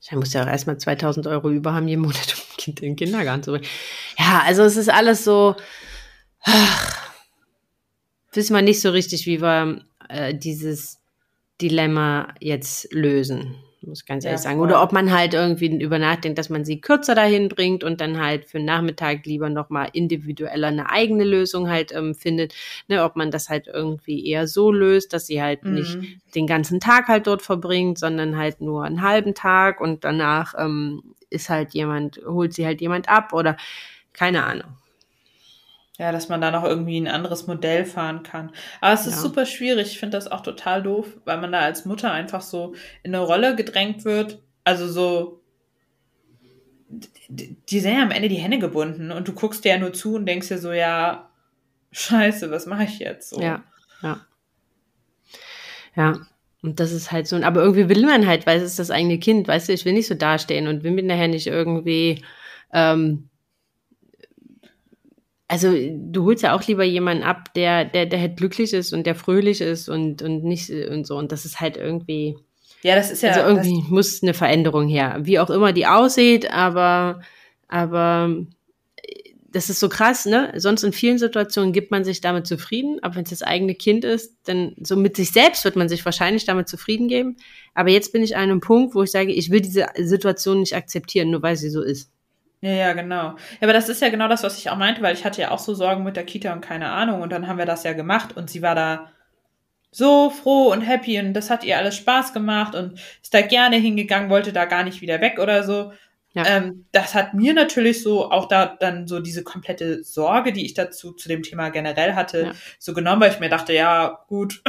Ich 0.00 0.12
muss 0.12 0.34
ja 0.34 0.42
auch 0.42 0.48
erstmal 0.48 0.76
2000 0.76 1.26
Euro 1.26 1.50
über 1.50 1.72
haben 1.72 1.88
jeden 1.88 2.02
Monat, 2.02 2.34
um 2.36 2.56
Kind 2.58 2.80
in 2.80 2.90
den 2.90 2.96
Kindergarten 2.96 3.42
zu 3.42 3.52
bringen. 3.52 3.66
Ja, 4.18 4.42
also 4.44 4.62
es 4.62 4.76
ist 4.76 4.90
alles 4.90 5.24
so, 5.24 5.56
ach, 6.42 7.10
wissen 8.32 8.54
wir 8.54 8.62
nicht 8.62 8.82
so 8.82 8.90
richtig, 8.90 9.24
wie 9.26 9.40
wir 9.40 9.82
äh, 10.10 10.34
dieses 10.34 11.00
Dilemma 11.60 12.34
jetzt 12.40 12.92
lösen 12.92 13.56
muss 13.86 14.04
ganz 14.06 14.24
ehrlich 14.24 14.40
ja, 14.40 14.42
sagen. 14.42 14.60
Oder 14.60 14.82
ob 14.82 14.92
man 14.92 15.12
halt 15.12 15.34
irgendwie 15.34 15.66
über 15.82 15.98
nachdenkt, 15.98 16.38
dass 16.38 16.50
man 16.50 16.64
sie 16.64 16.80
kürzer 16.80 17.14
dahin 17.14 17.48
bringt 17.48 17.84
und 17.84 18.00
dann 18.00 18.20
halt 18.20 18.44
für 18.44 18.58
den 18.58 18.66
Nachmittag 18.66 19.26
lieber 19.26 19.48
nochmal 19.50 19.88
individueller 19.92 20.68
eine 20.68 20.90
eigene 20.90 21.24
Lösung 21.24 21.68
halt 21.68 21.92
ähm, 21.92 22.14
findet. 22.14 22.54
Ne, 22.88 23.04
ob 23.04 23.16
man 23.16 23.30
das 23.30 23.48
halt 23.48 23.66
irgendwie 23.66 24.26
eher 24.26 24.46
so 24.46 24.70
löst, 24.72 25.12
dass 25.12 25.26
sie 25.26 25.42
halt 25.42 25.64
mhm. 25.64 25.74
nicht 25.74 25.98
den 26.34 26.46
ganzen 26.46 26.80
Tag 26.80 27.08
halt 27.08 27.26
dort 27.26 27.42
verbringt, 27.42 27.98
sondern 27.98 28.36
halt 28.36 28.60
nur 28.60 28.84
einen 28.84 29.02
halben 29.02 29.34
Tag 29.34 29.80
und 29.80 30.04
danach 30.04 30.54
ähm, 30.58 31.14
ist 31.30 31.50
halt 31.50 31.74
jemand, 31.74 32.20
holt 32.26 32.54
sie 32.54 32.66
halt 32.66 32.80
jemand 32.80 33.08
ab 33.08 33.32
oder 33.32 33.56
keine 34.12 34.44
Ahnung. 34.44 34.76
Ja, 35.98 36.10
dass 36.10 36.28
man 36.28 36.40
da 36.40 36.50
noch 36.50 36.64
irgendwie 36.64 37.00
ein 37.00 37.06
anderes 37.06 37.46
Modell 37.46 37.84
fahren 37.84 38.24
kann. 38.24 38.50
Aber 38.80 38.94
es 38.94 39.06
ist 39.06 39.14
ja. 39.14 39.20
super 39.20 39.46
schwierig. 39.46 39.92
Ich 39.92 40.00
finde 40.00 40.16
das 40.16 40.26
auch 40.26 40.40
total 40.40 40.82
doof, 40.82 41.06
weil 41.24 41.40
man 41.40 41.52
da 41.52 41.60
als 41.60 41.84
Mutter 41.84 42.10
einfach 42.10 42.40
so 42.40 42.74
in 43.04 43.14
eine 43.14 43.24
Rolle 43.24 43.54
gedrängt 43.54 44.04
wird. 44.04 44.42
Also 44.64 44.88
so, 44.88 45.40
die 46.88 47.80
sind 47.80 47.94
ja 47.96 48.02
am 48.02 48.10
Ende 48.10 48.28
die 48.28 48.36
Hände 48.36 48.58
gebunden 48.58 49.12
und 49.12 49.28
du 49.28 49.32
guckst 49.32 49.64
dir 49.64 49.70
ja 49.70 49.78
nur 49.78 49.92
zu 49.92 50.16
und 50.16 50.26
denkst 50.26 50.48
dir 50.48 50.58
so, 50.58 50.72
ja, 50.72 51.30
scheiße, 51.92 52.50
was 52.50 52.66
mache 52.66 52.84
ich 52.84 52.98
jetzt? 52.98 53.30
So. 53.30 53.40
Ja, 53.40 53.62
ja. 54.02 54.20
Ja, 55.96 56.18
und 56.62 56.80
das 56.80 56.92
ist 56.92 57.12
halt 57.12 57.28
so, 57.28 57.36
aber 57.36 57.62
irgendwie 57.62 57.88
will 57.88 58.04
man 58.04 58.26
halt, 58.26 58.46
weil 58.46 58.58
es 58.58 58.64
ist 58.64 58.78
das 58.78 58.90
eigene 58.90 59.18
Kind, 59.18 59.46
weißt 59.46 59.68
du, 59.68 59.72
ich 59.72 59.84
will 59.84 59.92
nicht 59.92 60.08
so 60.08 60.14
dastehen 60.14 60.66
und 60.66 60.82
will 60.82 60.90
mir 60.90 61.04
nachher 61.04 61.28
nicht 61.28 61.46
irgendwie 61.46 62.24
ähm, 62.72 63.28
also 65.48 65.72
du 65.72 66.24
holst 66.24 66.42
ja 66.42 66.54
auch 66.54 66.66
lieber 66.66 66.84
jemanden 66.84 67.22
ab, 67.22 67.52
der, 67.54 67.84
der, 67.84 68.06
der 68.06 68.20
halt 68.20 68.36
glücklich 68.36 68.72
ist 68.72 68.92
und 68.92 69.06
der 69.06 69.14
fröhlich 69.14 69.60
ist 69.60 69.88
und, 69.88 70.22
und 70.22 70.44
nicht 70.44 70.70
und 70.70 71.06
so. 71.06 71.16
Und 71.16 71.32
das 71.32 71.44
ist 71.44 71.60
halt 71.60 71.76
irgendwie. 71.76 72.36
Ja, 72.82 72.96
das 72.96 73.10
ist 73.10 73.22
ja. 73.22 73.30
Also 73.30 73.48
irgendwie 73.48 73.84
muss 73.88 74.22
eine 74.22 74.34
Veränderung 74.34 74.88
her. 74.88 75.18
Wie 75.22 75.38
auch 75.38 75.50
immer 75.50 75.72
die 75.72 75.86
aussieht, 75.86 76.50
aber, 76.50 77.20
aber 77.68 78.46
das 79.54 79.70
ist 79.70 79.78
so 79.78 79.88
krass, 79.88 80.26
ne? 80.26 80.52
Sonst 80.56 80.82
in 80.82 80.92
vielen 80.92 81.18
Situationen 81.18 81.72
gibt 81.72 81.92
man 81.92 82.04
sich 82.04 82.20
damit 82.20 82.46
zufrieden, 82.46 82.98
aber 83.02 83.14
wenn 83.14 83.22
es 83.22 83.30
das 83.30 83.42
eigene 83.42 83.76
Kind 83.76 84.04
ist, 84.04 84.34
dann 84.44 84.74
so 84.80 84.96
mit 84.96 85.14
sich 85.16 85.30
selbst 85.30 85.64
wird 85.64 85.76
man 85.76 85.88
sich 85.88 86.04
wahrscheinlich 86.04 86.44
damit 86.44 86.68
zufrieden 86.68 87.06
geben. 87.06 87.36
Aber 87.72 87.90
jetzt 87.90 88.12
bin 88.12 88.24
ich 88.24 88.34
an 88.34 88.42
einem 88.42 88.60
Punkt, 88.60 88.96
wo 88.96 89.02
ich 89.04 89.12
sage, 89.12 89.32
ich 89.32 89.50
will 89.50 89.60
diese 89.60 89.86
Situation 89.96 90.58
nicht 90.58 90.74
akzeptieren, 90.74 91.30
nur 91.30 91.42
weil 91.42 91.56
sie 91.56 91.70
so 91.70 91.82
ist. 91.82 92.10
Ja, 92.64 92.70
ja, 92.70 92.92
genau. 92.94 93.24
Ja, 93.24 93.36
aber 93.60 93.74
das 93.74 93.90
ist 93.90 94.00
ja 94.00 94.08
genau 94.08 94.26
das, 94.26 94.42
was 94.42 94.56
ich 94.56 94.70
auch 94.70 94.78
meinte, 94.78 95.02
weil 95.02 95.14
ich 95.14 95.26
hatte 95.26 95.42
ja 95.42 95.50
auch 95.50 95.58
so 95.58 95.74
Sorgen 95.74 96.02
mit 96.02 96.16
der 96.16 96.24
Kita 96.24 96.50
und 96.50 96.62
keine 96.62 96.92
Ahnung. 96.92 97.20
Und 97.20 97.30
dann 97.30 97.46
haben 97.46 97.58
wir 97.58 97.66
das 97.66 97.82
ja 97.84 97.92
gemacht 97.92 98.38
und 98.38 98.48
sie 98.48 98.62
war 98.62 98.74
da 98.74 99.12
so 99.90 100.30
froh 100.30 100.72
und 100.72 100.80
happy 100.80 101.20
und 101.20 101.34
das 101.34 101.50
hat 101.50 101.62
ihr 101.62 101.76
alles 101.76 101.94
Spaß 101.96 102.32
gemacht 102.32 102.74
und 102.74 102.98
ist 103.22 103.34
da 103.34 103.42
gerne 103.42 103.76
hingegangen, 103.76 104.30
wollte 104.30 104.54
da 104.54 104.64
gar 104.64 104.82
nicht 104.82 105.02
wieder 105.02 105.20
weg 105.20 105.38
oder 105.38 105.62
so. 105.62 105.92
Ja. 106.32 106.46
Ähm, 106.46 106.86
das 106.90 107.14
hat 107.14 107.34
mir 107.34 107.52
natürlich 107.52 108.02
so 108.02 108.30
auch 108.30 108.48
da 108.48 108.64
dann 108.80 109.06
so 109.06 109.20
diese 109.20 109.44
komplette 109.44 110.02
Sorge, 110.02 110.54
die 110.54 110.64
ich 110.64 110.72
dazu 110.72 111.12
zu 111.12 111.28
dem 111.28 111.42
Thema 111.42 111.68
generell 111.68 112.14
hatte, 112.14 112.42
ja. 112.44 112.52
so 112.78 112.94
genommen, 112.94 113.20
weil 113.20 113.30
ich 113.30 113.40
mir 113.40 113.50
dachte, 113.50 113.74
ja, 113.74 114.24
gut. 114.26 114.62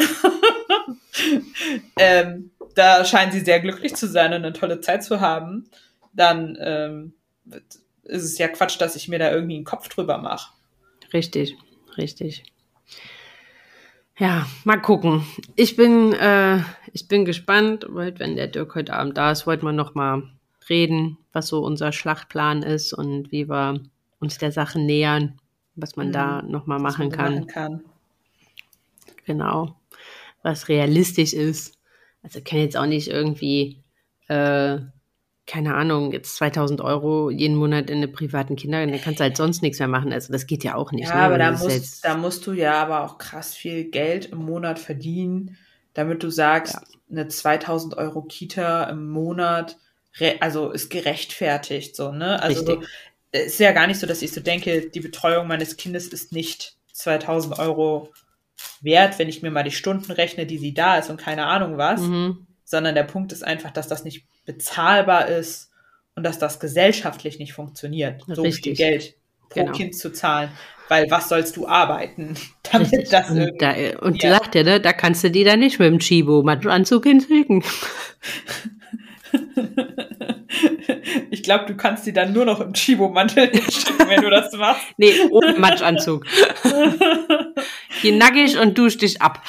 ähm, 1.97 2.51
da 2.75 3.05
scheint 3.05 3.31
sie 3.31 3.39
sehr 3.39 3.61
glücklich 3.61 3.95
zu 3.95 4.07
sein 4.07 4.33
und 4.33 4.43
eine 4.43 4.51
tolle 4.51 4.81
Zeit 4.81 5.01
zu 5.01 5.21
haben. 5.21 5.69
Dann 6.13 6.57
ähm, 6.59 7.13
ist 8.05 8.23
es 8.23 8.37
ja 8.37 8.47
Quatsch, 8.47 8.79
dass 8.79 8.95
ich 8.95 9.07
mir 9.07 9.19
da 9.19 9.31
irgendwie 9.31 9.55
einen 9.55 9.65
Kopf 9.65 9.89
drüber 9.89 10.17
mache. 10.17 10.53
Richtig, 11.13 11.55
richtig. 11.97 12.43
Ja, 14.17 14.47
mal 14.63 14.81
gucken. 14.81 15.25
Ich 15.55 15.75
bin, 15.75 16.13
äh, 16.13 16.59
ich 16.93 17.07
bin 17.07 17.25
gespannt, 17.25 17.85
weil 17.89 18.17
wenn 18.17 18.37
der 18.37 18.47
Dirk 18.47 18.75
heute 18.75 18.93
Abend 18.93 19.17
da 19.17 19.31
ist, 19.31 19.45
wollten 19.45 19.65
wir 19.65 19.73
noch 19.73 19.93
mal 19.93 20.23
reden, 20.69 21.17
was 21.33 21.47
so 21.47 21.63
unser 21.63 21.91
Schlachtplan 21.91 22.63
ist 22.63 22.93
und 22.93 23.31
wie 23.31 23.49
wir 23.49 23.81
uns 24.19 24.37
der 24.37 24.53
Sache 24.53 24.79
nähern, 24.79 25.37
was 25.75 25.97
man 25.97 26.07
mhm. 26.07 26.11
da 26.13 26.41
noch 26.43 26.65
mal 26.65 26.79
machen 26.79 27.11
kann. 27.11 27.33
machen 27.35 27.47
kann. 27.47 27.83
Genau, 29.25 29.75
was 30.43 30.69
realistisch 30.69 31.33
ist. 31.33 31.77
Also 32.23 32.39
kann 32.43 32.59
jetzt 32.59 32.77
auch 32.77 32.85
nicht 32.85 33.09
irgendwie 33.09 33.83
äh, 34.27 34.77
keine 35.47 35.75
Ahnung, 35.75 36.11
jetzt 36.11 36.35
2000 36.37 36.81
Euro 36.81 37.29
jeden 37.29 37.55
Monat 37.55 37.89
in 37.89 37.97
eine 37.97 38.07
privaten 38.07 38.55
Kindergarten, 38.55 38.93
dann 38.93 39.01
kannst 39.01 39.19
du 39.19 39.23
halt 39.23 39.37
sonst 39.37 39.61
nichts 39.61 39.79
mehr 39.79 39.87
machen. 39.87 40.11
Also 40.11 40.33
das 40.33 40.47
geht 40.47 40.63
ja 40.63 40.75
auch 40.75 40.91
nicht. 40.91 41.09
Ja, 41.09 41.15
ne? 41.15 41.21
aber 41.21 41.37
da 41.37 41.51
musst, 41.51 42.03
da 42.03 42.17
musst 42.17 42.47
du 42.47 42.53
ja 42.53 42.81
aber 42.81 43.03
auch 43.03 43.17
krass 43.17 43.53
viel 43.53 43.85
Geld 43.85 44.25
im 44.25 44.39
Monat 44.39 44.79
verdienen, 44.79 45.57
damit 45.93 46.23
du 46.23 46.29
sagst, 46.29 46.73
ja. 46.73 46.81
eine 47.11 47.27
2000 47.27 47.95
Euro 47.95 48.23
Kita 48.23 48.85
im 48.85 49.09
Monat, 49.09 49.77
also 50.39 50.71
ist 50.71 50.89
gerechtfertigt, 50.89 51.95
so, 51.95 52.11
ne? 52.11 52.41
Also 52.41 52.65
Richtig. 52.65 52.89
ist 53.31 53.59
ja 53.59 53.71
gar 53.71 53.85
nicht 53.85 53.99
so, 53.99 54.07
dass 54.07 54.21
ich 54.21 54.31
so 54.31 54.41
denke, 54.41 54.89
die 54.89 54.99
Betreuung 54.99 55.47
meines 55.47 55.77
Kindes 55.77 56.07
ist 56.07 56.31
nicht 56.31 56.75
2000 56.93 57.59
Euro 57.59 58.11
wert, 58.81 59.19
wenn 59.19 59.29
ich 59.29 59.41
mir 59.41 59.51
mal 59.51 59.63
die 59.63 59.71
Stunden 59.71 60.11
rechne, 60.11 60.45
die 60.45 60.57
sie 60.57 60.73
da 60.73 60.97
ist 60.97 61.09
und 61.09 61.17
keine 61.17 61.45
Ahnung 61.45 61.77
was, 61.77 62.01
mhm. 62.01 62.47
Sondern 62.65 62.95
der 62.95 63.03
Punkt 63.03 63.31
ist 63.31 63.43
einfach, 63.43 63.71
dass 63.71 63.87
das 63.87 64.03
nicht 64.03 64.25
bezahlbar 64.45 65.27
ist 65.27 65.71
und 66.15 66.23
dass 66.23 66.39
das 66.39 66.59
gesellschaftlich 66.59 67.39
nicht 67.39 67.53
funktioniert, 67.53 68.23
so 68.27 68.41
Richtig. 68.41 68.63
viel 68.63 68.75
Geld 68.75 69.15
pro 69.49 69.61
genau. 69.61 69.71
Kind 69.71 69.95
zu 69.95 70.11
zahlen. 70.11 70.49
Weil 70.87 71.09
was 71.09 71.29
sollst 71.29 71.57
du 71.57 71.67
arbeiten, 71.67 72.35
damit 72.71 72.91
Richtig. 72.91 73.09
das 73.09 73.29
Und, 73.29 73.59
da, 73.59 73.73
und 74.01 74.21
ja. 74.21 74.31
sagt 74.31 74.55
er, 74.55 74.63
ne, 74.63 74.81
da 74.81 74.93
kannst 74.93 75.23
du 75.23 75.31
die 75.31 75.43
dann 75.43 75.59
nicht 75.59 75.79
mit 75.79 75.87
dem 75.87 75.99
Chibo-Anzug 75.99 77.05
hinschicken. 77.05 77.63
Ich 81.29 81.43
glaube, 81.43 81.65
du 81.65 81.75
kannst 81.75 82.05
die 82.05 82.13
dann 82.13 82.33
nur 82.33 82.45
noch 82.45 82.61
im 82.61 82.73
Chibo-Mantel 82.73 83.47
hinschicken, 83.51 84.07
wenn 84.07 84.21
du 84.21 84.29
das 84.29 84.51
machst. 84.53 84.85
Nee, 84.97 85.13
ohne 85.29 85.53
Matschanzug. 85.53 86.25
Geh 88.01 88.11
nackig 88.11 88.57
und 88.57 88.77
dusch 88.77 88.97
dich 88.97 89.21
ab. 89.21 89.43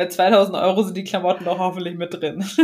Bei 0.00 0.08
2000 0.08 0.56
Euro 0.56 0.82
sind 0.82 0.96
die 0.96 1.04
Klamotten 1.04 1.44
doch 1.44 1.58
hoffentlich 1.58 1.94
mit 1.94 2.14
drin. 2.14 2.42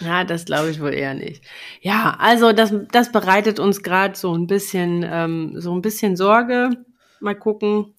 Ja, 0.00 0.24
das 0.24 0.44
glaube 0.44 0.68
ich 0.68 0.82
wohl 0.82 0.92
eher 0.92 1.14
nicht. 1.14 1.42
Ja, 1.80 2.16
also 2.18 2.52
das, 2.52 2.74
das 2.92 3.10
bereitet 3.12 3.58
uns 3.58 3.82
gerade 3.82 4.14
so 4.14 4.36
ein 4.36 4.46
bisschen, 4.46 5.06
ähm, 5.08 5.54
so 5.58 5.72
ein 5.72 5.80
bisschen 5.80 6.16
Sorge. 6.16 6.70
Mal 7.20 7.36
gucken, 7.36 7.94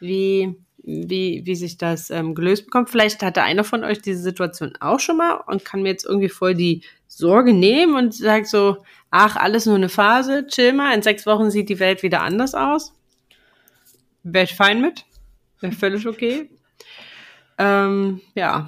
wie, 0.00 0.54
wie, 0.82 1.42
wie 1.46 1.54
sich 1.54 1.78
das 1.78 2.10
ähm, 2.10 2.34
gelöst 2.34 2.66
bekommt. 2.66 2.90
Vielleicht 2.90 3.22
hatte 3.22 3.44
einer 3.44 3.64
von 3.64 3.84
euch 3.84 4.02
diese 4.02 4.20
Situation 4.20 4.74
auch 4.80 5.00
schon 5.00 5.16
mal 5.16 5.40
und 5.46 5.64
kann 5.64 5.82
mir 5.82 5.90
jetzt 5.90 6.04
irgendwie 6.04 6.28
voll 6.28 6.54
die 6.54 6.82
Sorge 7.06 7.54
nehmen 7.54 7.94
und 7.94 8.12
sagt 8.12 8.48
so, 8.48 8.78
ach, 9.10 9.36
alles 9.36 9.64
nur 9.64 9.76
eine 9.76 9.88
Phase, 9.88 10.46
chill 10.48 10.74
mal, 10.74 10.92
in 10.92 11.02
sechs 11.02 11.24
Wochen 11.24 11.50
sieht 11.50 11.70
die 11.70 11.80
Welt 11.80 12.02
wieder 12.02 12.20
anders 12.20 12.54
aus. 12.54 12.92
Wäre 14.24 14.44
ich 14.44 14.54
fein 14.54 14.82
mit. 14.82 15.06
Wäre 15.60 15.72
völlig 15.72 16.06
okay. 16.06 16.50
Ähm, 17.58 18.20
ja, 18.34 18.66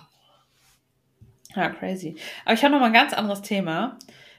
ja, 1.59 1.71
crazy. 1.71 2.17
Aber 2.45 2.55
ich 2.55 2.63
habe 2.63 2.73
noch 2.73 2.81
mal 2.81 2.87
ein 2.87 2.93
ganz 2.93 3.13
anderes 3.13 3.43
Thema, 3.43 3.99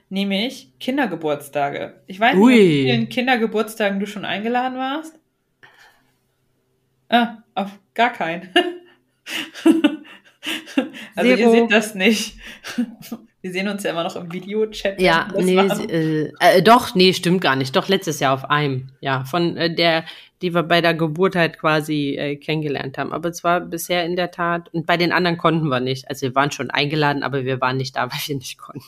nämlich 0.09 0.71
Kindergeburtstage. 0.79 2.01
Ich 2.07 2.19
weiß 2.19 2.35
Ui. 2.37 2.53
nicht, 2.53 2.61
wie 2.61 2.83
vielen 2.83 3.09
Kindergeburtstagen 3.09 3.99
du 3.99 4.07
schon 4.07 4.25
eingeladen 4.25 4.77
warst. 4.77 5.19
Ah, 7.09 7.39
auf 7.55 7.71
gar 7.95 8.13
keinen. 8.13 8.49
also 11.15 11.35
Zero. 11.35 11.39
ihr 11.39 11.51
seht 11.51 11.71
das 11.71 11.95
nicht. 11.95 12.37
Wir 13.41 13.51
sehen 13.51 13.67
uns 13.69 13.83
ja 13.83 13.91
immer 13.91 14.03
noch 14.03 14.15
im 14.15 14.31
Videochat. 14.33 14.99
Ja, 14.99 15.29
nee, 15.37 15.57
äh, 15.57 16.31
äh, 16.39 16.61
doch, 16.61 16.93
nee, 16.95 17.13
stimmt 17.13 17.41
gar 17.41 17.55
nicht. 17.55 17.75
Doch 17.75 17.87
letztes 17.87 18.19
Jahr 18.19 18.33
auf 18.33 18.49
einem. 18.49 18.89
Ja, 18.99 19.23
von 19.23 19.55
äh, 19.55 19.73
der 19.73 20.03
die 20.41 20.53
wir 20.53 20.63
bei 20.63 20.81
der 20.81 20.93
Geburt 20.93 21.35
halt 21.35 21.59
quasi 21.59 22.15
äh, 22.17 22.35
kennengelernt 22.37 22.97
haben. 22.97 23.11
Aber 23.11 23.29
es 23.29 23.43
war 23.43 23.59
bisher 23.59 24.05
in 24.05 24.15
der 24.15 24.31
Tat, 24.31 24.73
und 24.73 24.85
bei 24.85 24.97
den 24.97 25.11
anderen 25.11 25.37
konnten 25.37 25.67
wir 25.67 25.79
nicht. 25.79 26.07
Also 26.09 26.27
wir 26.27 26.35
waren 26.35 26.51
schon 26.51 26.71
eingeladen, 26.71 27.23
aber 27.23 27.45
wir 27.45 27.59
waren 27.61 27.77
nicht 27.77 27.95
da, 27.95 28.03
weil 28.11 28.19
wir 28.25 28.35
nicht 28.35 28.57
konnten. 28.57 28.85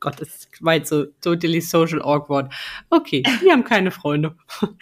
Gott, 0.00 0.20
das 0.20 0.48
war 0.60 0.74
jetzt 0.74 0.88
so 0.88 1.04
totally 1.20 1.60
social 1.60 2.02
awkward. 2.02 2.52
Okay, 2.90 3.22
wir 3.40 3.52
haben 3.52 3.62
keine 3.62 3.92
Freunde. 3.92 4.34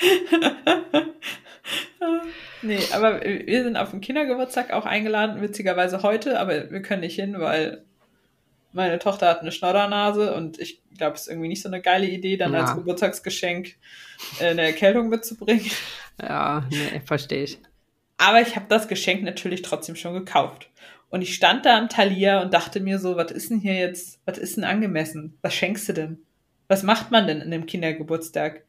nee, 2.62 2.78
aber 2.94 3.20
wir 3.20 3.62
sind 3.62 3.76
auf 3.76 3.90
dem 3.90 4.00
Kindergeburtstag 4.00 4.72
auch 4.72 4.86
eingeladen, 4.86 5.42
witzigerweise 5.42 6.02
heute, 6.02 6.40
aber 6.40 6.70
wir 6.70 6.80
können 6.80 7.02
nicht 7.02 7.16
hin, 7.16 7.38
weil 7.38 7.84
meine 8.72 8.98
Tochter 8.98 9.28
hat 9.28 9.40
eine 9.40 9.52
Schnoddernase 9.52 10.34
und 10.34 10.58
ich 10.58 10.82
glaube, 10.96 11.16
es 11.16 11.22
ist 11.22 11.28
irgendwie 11.28 11.48
nicht 11.48 11.62
so 11.62 11.68
eine 11.68 11.80
geile 11.80 12.06
Idee, 12.06 12.36
dann 12.36 12.52
ja. 12.52 12.60
als 12.60 12.74
Geburtstagsgeschenk 12.74 13.76
äh, 14.40 14.48
eine 14.48 14.62
Erkältung 14.62 15.08
mitzubringen. 15.08 15.70
Ja, 16.20 16.66
nee, 16.70 17.00
verstehe 17.04 17.44
ich. 17.44 17.58
Aber 18.18 18.42
ich 18.42 18.54
habe 18.56 18.66
das 18.68 18.88
Geschenk 18.88 19.22
natürlich 19.22 19.62
trotzdem 19.62 19.96
schon 19.96 20.12
gekauft. 20.12 20.68
Und 21.08 21.22
ich 21.22 21.34
stand 21.34 21.64
da 21.64 21.78
am 21.78 21.88
Talier 21.88 22.40
und 22.44 22.52
dachte 22.52 22.80
mir 22.80 22.98
so, 22.98 23.16
was 23.16 23.32
ist 23.32 23.50
denn 23.50 23.58
hier 23.58 23.74
jetzt, 23.74 24.20
was 24.26 24.38
ist 24.38 24.56
denn 24.56 24.64
angemessen? 24.64 25.38
Was 25.42 25.54
schenkst 25.54 25.88
du 25.88 25.94
denn? 25.94 26.18
Was 26.68 26.82
macht 26.82 27.10
man 27.10 27.26
denn 27.26 27.40
in 27.40 27.52
einem 27.52 27.66
Kindergeburtstag? 27.66 28.62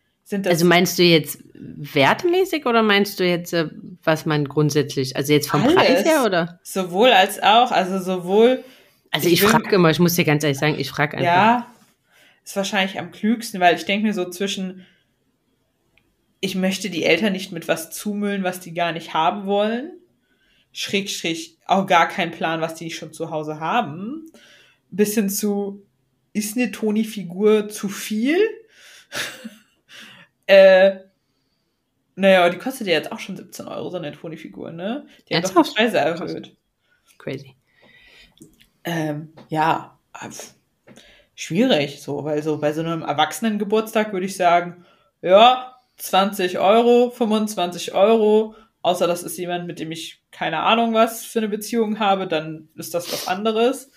also 0.45 0.65
meinst 0.65 0.97
du 0.97 1.03
jetzt 1.03 1.39
wertemäßig 1.53 2.65
oder 2.65 2.83
meinst 2.83 3.19
du 3.19 3.25
jetzt, 3.25 3.53
äh, 3.53 3.69
was 4.03 4.25
man 4.25 4.47
grundsätzlich, 4.47 5.15
also 5.15 5.33
jetzt 5.33 5.49
vom 5.49 5.61
alles, 5.63 5.75
Preis 5.75 6.05
her 6.05 6.23
oder? 6.25 6.59
Sowohl 6.63 7.09
als 7.09 7.41
auch, 7.41 7.71
also 7.71 7.99
sowohl. 7.99 8.63
Also 9.11 9.27
ich, 9.27 9.33
ich 9.33 9.43
frage 9.43 9.75
immer, 9.75 9.89
ich 9.89 9.99
muss 9.99 10.15
dir 10.15 10.25
ganz 10.25 10.43
ehrlich 10.43 10.57
sagen, 10.57 10.79
ich 10.79 10.89
frage 10.89 11.17
einfach. 11.17 11.25
Ja, 11.25 11.67
ist 12.43 12.55
wahrscheinlich 12.55 12.97
am 12.97 13.11
klügsten, 13.11 13.59
weil 13.59 13.75
ich 13.75 13.85
denke 13.85 14.07
mir 14.07 14.13
so 14.13 14.29
zwischen, 14.29 14.85
ich 16.39 16.55
möchte 16.55 16.89
die 16.89 17.03
Eltern 17.03 17.33
nicht 17.33 17.51
mit 17.51 17.67
was 17.67 17.91
zumüllen, 17.91 18.43
was 18.43 18.59
die 18.59 18.73
gar 18.73 18.93
nicht 18.93 19.13
haben 19.13 19.45
wollen. 19.45 19.91
Schräg, 20.71 21.09
schräg, 21.09 21.57
auch 21.65 21.85
gar 21.85 22.07
keinen 22.07 22.31
Plan, 22.31 22.61
was 22.61 22.75
die 22.75 22.89
schon 22.91 23.13
zu 23.13 23.29
Hause 23.29 23.59
haben. 23.59 24.31
Bis 24.89 25.13
hin 25.13 25.29
zu, 25.29 25.85
ist 26.33 26.57
eine 26.57 26.71
Toni-Figur 26.71 27.69
zu 27.69 27.89
viel? 27.89 28.39
äh, 30.47 30.99
naja, 32.15 32.49
die 32.49 32.57
kostet 32.57 32.87
ja 32.87 32.93
jetzt 32.93 33.11
auch 33.11 33.19
schon 33.19 33.35
17 33.35 33.67
Euro, 33.67 33.89
so 33.89 33.97
eine 33.97 34.13
Toni-Figur, 34.13 34.71
ne? 34.71 35.05
Die 35.27 35.35
hat 35.35 35.45
doch 35.45 35.63
die 35.63 35.73
Preise 35.73 35.97
erhöht. 35.97 36.55
Crazy. 37.17 37.55
Ähm, 38.83 39.33
ja, 39.49 39.97
schwierig, 41.35 42.01
so, 42.01 42.23
weil 42.23 42.41
so 42.43 42.57
bei 42.57 42.73
so 42.73 42.81
einem 42.81 43.01
Erwachsenengeburtstag 43.01 44.13
würde 44.13 44.25
ich 44.25 44.35
sagen, 44.35 44.85
ja, 45.21 45.75
20 45.97 46.59
Euro, 46.59 47.11
25 47.11 47.93
Euro, 47.93 48.55
außer 48.81 49.07
das 49.07 49.23
ist 49.23 49.37
jemand, 49.37 49.67
mit 49.67 49.79
dem 49.79 49.91
ich 49.91 50.21
keine 50.31 50.61
Ahnung 50.61 50.93
was 50.93 51.25
für 51.25 51.39
eine 51.39 51.49
Beziehung 51.49 51.99
habe, 51.99 52.27
dann 52.27 52.69
ist 52.75 52.93
das 52.93 53.11
was 53.11 53.27
anderes. 53.27 53.91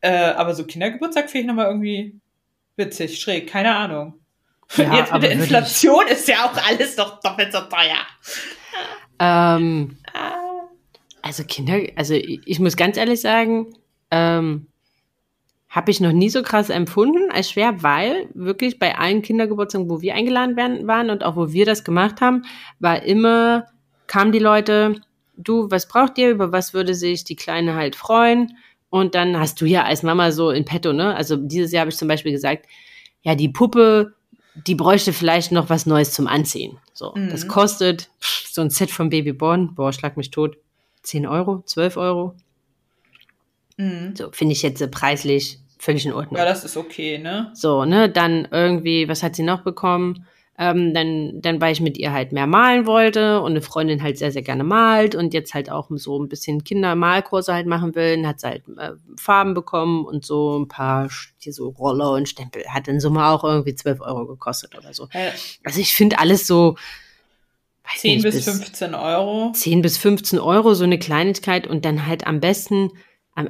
Äh, 0.00 0.30
aber 0.30 0.54
so 0.54 0.64
Kindergeburtstag 0.64 1.28
finde 1.28 1.40
ich 1.40 1.46
nochmal 1.46 1.66
irgendwie 1.66 2.18
witzig, 2.76 3.20
schräg, 3.20 3.48
keine 3.48 3.74
Ahnung. 3.74 4.20
Ja, 4.76 4.94
Jetzt 4.94 5.12
mit 5.12 5.22
der 5.22 5.30
Inflation 5.32 6.06
ist 6.08 6.26
ja 6.28 6.46
auch 6.46 6.56
alles 6.56 6.96
doch 6.96 7.20
doppelt 7.20 7.52
so 7.52 7.60
teuer. 7.60 8.06
Ähm, 9.18 9.96
ah. 10.12 10.35
Also 11.26 11.42
Kinder, 11.44 11.80
also 11.96 12.14
ich 12.14 12.60
muss 12.60 12.76
ganz 12.76 12.96
ehrlich 12.96 13.20
sagen, 13.20 13.74
ähm, 14.12 14.68
habe 15.68 15.90
ich 15.90 16.00
noch 16.00 16.12
nie 16.12 16.30
so 16.30 16.42
krass 16.42 16.70
empfunden 16.70 17.30
als 17.32 17.50
schwer, 17.50 17.82
weil 17.82 18.28
wirklich 18.34 18.78
bei 18.78 18.96
allen 18.96 19.22
Kindergeburtstagen, 19.22 19.90
wo 19.90 20.00
wir 20.00 20.14
eingeladen 20.14 20.56
werden, 20.56 20.86
waren 20.86 21.10
und 21.10 21.24
auch 21.24 21.34
wo 21.34 21.52
wir 21.52 21.66
das 21.66 21.82
gemacht 21.82 22.20
haben, 22.20 22.44
war 22.78 23.02
immer, 23.02 23.66
kamen 24.06 24.30
die 24.30 24.38
Leute, 24.38 25.00
du, 25.36 25.68
was 25.68 25.88
braucht 25.88 26.16
ihr, 26.18 26.30
über 26.30 26.52
was 26.52 26.72
würde 26.72 26.94
sich 26.94 27.24
die 27.24 27.36
Kleine 27.36 27.74
halt 27.74 27.96
freuen? 27.96 28.56
Und 28.88 29.16
dann 29.16 29.38
hast 29.38 29.60
du 29.60 29.66
ja 29.66 29.82
als 29.82 30.04
Mama 30.04 30.30
so 30.30 30.50
in 30.50 30.64
petto, 30.64 30.92
ne? 30.92 31.14
Also 31.16 31.36
dieses 31.36 31.72
Jahr 31.72 31.80
habe 31.80 31.90
ich 31.90 31.96
zum 31.96 32.08
Beispiel 32.08 32.32
gesagt, 32.32 32.66
ja, 33.22 33.34
die 33.34 33.48
Puppe, 33.48 34.14
die 34.54 34.76
bräuchte 34.76 35.12
vielleicht 35.12 35.50
noch 35.50 35.68
was 35.68 35.86
Neues 35.86 36.12
zum 36.12 36.28
Anziehen. 36.28 36.78
So, 36.94 37.12
mhm. 37.16 37.30
das 37.30 37.48
kostet 37.48 38.10
so 38.20 38.62
ein 38.62 38.70
Set 38.70 38.90
von 38.92 39.10
Babyborn, 39.10 39.74
boah, 39.74 39.92
schlag 39.92 40.16
mich 40.16 40.30
tot, 40.30 40.56
10 41.06 41.26
Euro, 41.26 41.62
12 41.64 41.96
Euro. 41.96 42.34
Mhm. 43.76 44.14
So, 44.16 44.30
finde 44.32 44.52
ich 44.52 44.62
jetzt 44.62 44.90
preislich 44.90 45.58
völlig 45.78 46.04
in 46.04 46.12
Ordnung. 46.12 46.36
Ja, 46.36 46.44
das 46.44 46.64
ist 46.64 46.76
okay, 46.76 47.18
ne? 47.18 47.50
So, 47.54 47.84
ne, 47.84 48.10
dann 48.10 48.48
irgendwie, 48.50 49.08
was 49.08 49.22
hat 49.22 49.36
sie 49.36 49.42
noch 49.42 49.62
bekommen? 49.62 50.26
Ähm, 50.58 50.94
dann, 50.94 51.42
dann, 51.42 51.60
weil 51.60 51.72
ich 51.72 51.82
mit 51.82 51.98
ihr 51.98 52.12
halt 52.12 52.32
mehr 52.32 52.46
malen 52.46 52.86
wollte 52.86 53.42
und 53.42 53.50
eine 53.50 53.60
Freundin 53.60 54.02
halt 54.02 54.16
sehr, 54.16 54.32
sehr 54.32 54.40
gerne 54.40 54.64
malt 54.64 55.14
und 55.14 55.34
jetzt 55.34 55.52
halt 55.52 55.70
auch 55.70 55.90
so 55.90 56.18
ein 56.18 56.30
bisschen 56.30 56.64
Kindermalkurse 56.64 57.52
halt 57.52 57.66
machen 57.66 57.94
will, 57.94 58.16
dann 58.16 58.26
hat 58.26 58.40
sie 58.40 58.48
halt 58.48 58.62
äh, 58.78 58.92
Farben 59.18 59.52
bekommen 59.52 60.06
und 60.06 60.24
so 60.24 60.58
ein 60.58 60.66
paar, 60.66 61.10
hier 61.36 61.52
so 61.52 61.68
Roller 61.68 62.12
und 62.12 62.26
Stempel. 62.26 62.64
Hat 62.68 62.88
in 62.88 63.00
Summe 63.00 63.26
auch 63.26 63.44
irgendwie 63.44 63.74
12 63.74 64.00
Euro 64.00 64.26
gekostet 64.26 64.74
oder 64.78 64.94
so. 64.94 65.08
Ja. 65.12 65.30
Also 65.62 65.78
ich 65.78 65.92
finde 65.92 66.18
alles 66.18 66.46
so, 66.46 66.76
10 67.96 68.14
nicht, 68.14 68.22
bis 68.24 68.44
15 68.44 68.94
Euro. 68.94 69.52
10 69.52 69.82
bis 69.82 69.98
15 69.98 70.38
Euro, 70.38 70.74
so 70.74 70.84
eine 70.84 70.98
Kleinigkeit 70.98 71.66
und 71.66 71.84
dann 71.84 72.06
halt 72.06 72.26
am 72.26 72.40
besten 72.40 72.90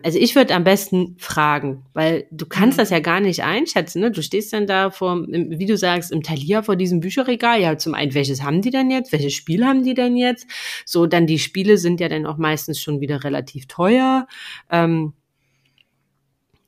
also 0.02 0.18
ich 0.18 0.34
würde 0.34 0.52
am 0.52 0.64
besten 0.64 1.14
fragen, 1.16 1.84
weil 1.94 2.26
du 2.32 2.44
kannst 2.44 2.76
mhm. 2.76 2.80
das 2.80 2.90
ja 2.90 2.98
gar 2.98 3.20
nicht 3.20 3.44
einschätzen. 3.44 4.00
Ne? 4.00 4.10
Du 4.10 4.20
stehst 4.20 4.52
dann 4.52 4.66
da 4.66 4.90
vor, 4.90 5.24
wie 5.28 5.66
du 5.66 5.76
sagst, 5.76 6.10
im 6.10 6.24
Talier 6.24 6.64
vor 6.64 6.74
diesem 6.74 6.98
Bücherregal. 6.98 7.60
Ja, 7.60 7.78
zum 7.78 7.94
einen, 7.94 8.12
welches 8.12 8.42
haben 8.42 8.62
die 8.62 8.70
denn 8.70 8.90
jetzt? 8.90 9.12
Welches 9.12 9.34
Spiel 9.34 9.64
haben 9.64 9.84
die 9.84 9.94
denn 9.94 10.16
jetzt? 10.16 10.48
So, 10.84 11.06
dann 11.06 11.28
die 11.28 11.38
Spiele 11.38 11.78
sind 11.78 12.00
ja 12.00 12.08
dann 12.08 12.26
auch 12.26 12.36
meistens 12.36 12.80
schon 12.80 13.00
wieder 13.00 13.22
relativ 13.22 13.66
teuer. 13.68 14.26
Ähm, 14.72 15.12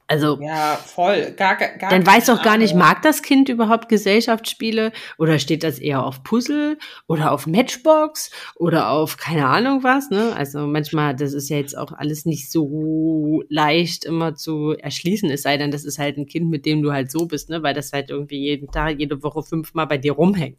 Also 0.08 0.38
Ja, 0.40 0.76
voll. 0.76 1.32
Gar, 1.36 1.56
gar, 1.56 1.90
dann 1.90 2.06
weiß 2.06 2.30
auch 2.30 2.42
gar 2.42 2.56
nicht, 2.56 2.74
mag 2.74 3.02
das 3.02 3.22
Kind 3.22 3.50
überhaupt 3.50 3.90
Gesellschaftsspiele 3.90 4.90
oder 5.18 5.38
steht 5.38 5.62
das 5.62 5.78
eher 5.78 6.02
auf 6.02 6.22
Puzzle 6.22 6.78
oder 7.06 7.30
auf 7.30 7.46
Matchbox 7.46 8.30
oder 8.56 8.88
auf 8.88 9.18
keine 9.18 9.46
Ahnung 9.46 9.84
was, 9.84 10.08
ne? 10.08 10.34
Also 10.34 10.66
manchmal, 10.66 11.14
das 11.14 11.34
ist 11.34 11.50
ja 11.50 11.58
jetzt 11.58 11.76
auch 11.76 11.92
alles 11.92 12.24
nicht 12.24 12.50
so 12.50 13.42
leicht 13.50 14.06
immer 14.06 14.34
zu 14.34 14.74
erschließen, 14.78 15.30
es 15.30 15.42
sei 15.42 15.58
denn, 15.58 15.70
das 15.70 15.84
ist 15.84 15.98
halt 15.98 16.16
ein 16.16 16.26
Kind, 16.26 16.48
mit 16.48 16.64
dem 16.64 16.82
du 16.82 16.90
halt 16.92 17.10
so 17.10 17.26
bist, 17.26 17.50
ne? 17.50 17.62
Weil 17.62 17.74
das 17.74 17.92
halt 17.92 18.08
irgendwie 18.08 18.38
jeden 18.38 18.70
Tag, 18.70 18.98
jede 18.98 19.22
Woche 19.22 19.42
fünfmal 19.42 19.86
bei 19.86 19.98
dir 19.98 20.12
rumhängt. 20.12 20.56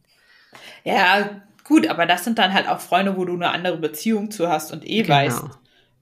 Ja, 0.83 1.41
gut, 1.63 1.87
aber 1.87 2.05
das 2.05 2.23
sind 2.23 2.37
dann 2.37 2.53
halt 2.53 2.67
auch 2.69 2.79
Freunde, 2.79 3.17
wo 3.17 3.25
du 3.25 3.33
eine 3.33 3.49
andere 3.49 3.77
Beziehung 3.77 4.29
zu 4.29 4.47
hast 4.47 4.71
und 4.71 4.87
eh 4.87 5.01
Genau. 5.01 5.15
weißt, 5.15 5.43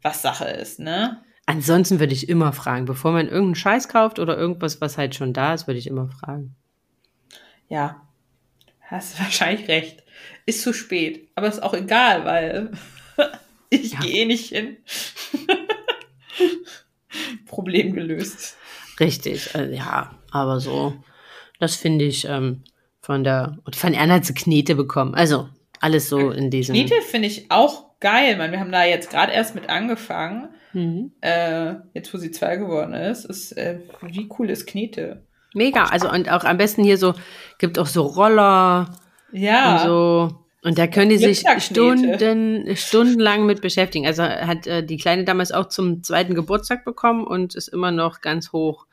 was 0.01 0.21
Sache 0.21 0.45
ist, 0.45 0.79
ne? 0.79 1.21
Ansonsten 1.49 1.99
würde 1.99 2.13
ich 2.13 2.27
immer 2.29 2.51
fragen, 2.53 2.85
bevor 2.85 3.13
man 3.13 3.27
irgendeinen 3.27 3.55
Scheiß 3.55 3.87
kauft 3.87 4.19
oder 4.19 4.37
irgendwas, 4.37 4.81
was 4.81 4.97
halt 4.97 5.15
schon 5.15 5.31
da 5.33 5.53
ist, 5.53 5.65
würde 5.65 5.79
ich 5.79 5.87
immer 5.87 6.09
fragen. 6.09 6.55
Ja, 7.69 8.01
hast 8.81 9.17
wahrscheinlich 9.19 9.67
recht. 9.67 10.03
Ist 10.45 10.61
zu 10.61 10.73
spät, 10.73 11.29
aber 11.35 11.47
ist 11.47 11.63
auch 11.63 11.73
egal, 11.73 12.25
weil 12.25 12.71
ich 13.69 13.93
Ja. 13.93 13.99
gehe 14.01 14.27
nicht 14.27 14.49
hin. 14.49 14.77
Problem 17.47 17.93
gelöst. 17.93 18.57
Richtig, 18.99 19.53
äh, 19.55 19.73
ja, 19.75 20.11
aber 20.31 20.59
so, 20.59 20.95
das 21.59 21.75
finde 21.75 22.05
ich 22.05 22.25
ähm, 22.27 22.63
von 23.01 23.23
der, 23.23 23.57
und 23.63 23.75
von 23.75 23.93
Erna 23.93 24.21
zu 24.21 24.33
Knete 24.33 24.75
bekommen. 24.75 25.15
Also 25.15 25.49
alles 25.79 26.09
so 26.09 26.31
in 26.31 26.49
diesem. 26.51 26.75
Knete 26.75 27.01
finde 27.01 27.27
ich 27.27 27.49
auch 27.51 27.99
geil, 27.99 28.37
man. 28.37 28.51
Wir 28.51 28.59
haben 28.59 28.71
da 28.71 28.83
jetzt 28.83 29.09
gerade 29.09 29.31
erst 29.31 29.55
mit 29.55 29.69
angefangen. 29.69 30.49
Mhm. 30.77 31.11
Äh, 31.21 31.73
jetzt, 31.95 32.13
wo 32.13 32.19
sie 32.19 32.29
zwei 32.29 32.55
geworden 32.57 32.93
ist, 32.93 33.25
ist 33.25 33.57
äh, 33.57 33.79
wie 34.01 34.29
cool 34.37 34.49
ist 34.51 34.67
Knete? 34.67 35.23
Mega, 35.55 35.85
also 35.85 36.11
und 36.11 36.31
auch 36.31 36.43
am 36.43 36.57
besten 36.57 36.83
hier 36.83 36.99
so, 36.99 37.15
gibt 37.57 37.79
auch 37.79 37.87
so 37.87 38.03
Roller 38.03 38.95
Ja, 39.31 39.73
und 39.73 39.87
so. 39.87 40.35
Und 40.63 40.77
da 40.77 40.85
können 40.85 41.09
die 41.09 41.17
sich. 41.17 41.43
Stunden, 41.59 42.75
stundenlang 42.75 43.45
mit 43.47 43.61
beschäftigen. 43.61 44.05
Also 44.05 44.21
hat 44.23 44.67
äh, 44.67 44.83
die 44.83 44.97
Kleine 44.97 45.23
damals 45.23 45.51
auch 45.51 45.69
zum 45.69 46.03
zweiten 46.03 46.35
Geburtstag 46.35 46.85
bekommen 46.85 47.25
und 47.25 47.55
ist 47.55 47.69
immer 47.69 47.91
noch 47.91 48.21
ganz 48.21 48.51
hoch 48.51 48.85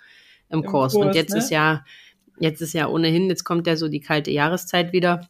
im, 0.49 0.61
Im 0.63 0.71
Kurs. 0.71 0.95
Kurs, 0.95 1.05
Und 1.05 1.15
jetzt 1.15 1.33
ne? 1.33 1.39
ist 1.39 1.51
ja, 1.51 1.85
jetzt 2.39 2.63
ist 2.63 2.73
ja 2.73 2.89
ohnehin, 2.89 3.29
jetzt 3.29 3.45
kommt 3.45 3.67
ja 3.67 3.77
so 3.77 3.89
die 3.89 4.01
kalte 4.01 4.31
Jahreszeit 4.31 4.93
wieder. 4.93 5.29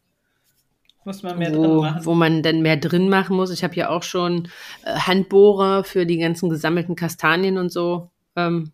Muss 1.04 1.22
man 1.22 1.38
mehr 1.38 1.50
drin 1.50 1.62
wo, 1.62 1.82
machen. 1.82 2.04
wo 2.04 2.14
man 2.14 2.42
dann 2.42 2.62
mehr 2.62 2.76
drin 2.76 3.08
machen 3.08 3.36
muss. 3.36 3.50
Ich 3.50 3.64
habe 3.64 3.74
ja 3.74 3.90
auch 3.90 4.02
schon 4.02 4.48
äh, 4.84 4.94
Handbohrer 4.94 5.84
für 5.84 6.06
die 6.06 6.18
ganzen 6.18 6.48
gesammelten 6.50 6.96
Kastanien 6.96 7.58
und 7.58 7.70
so 7.70 8.10
ähm, 8.36 8.72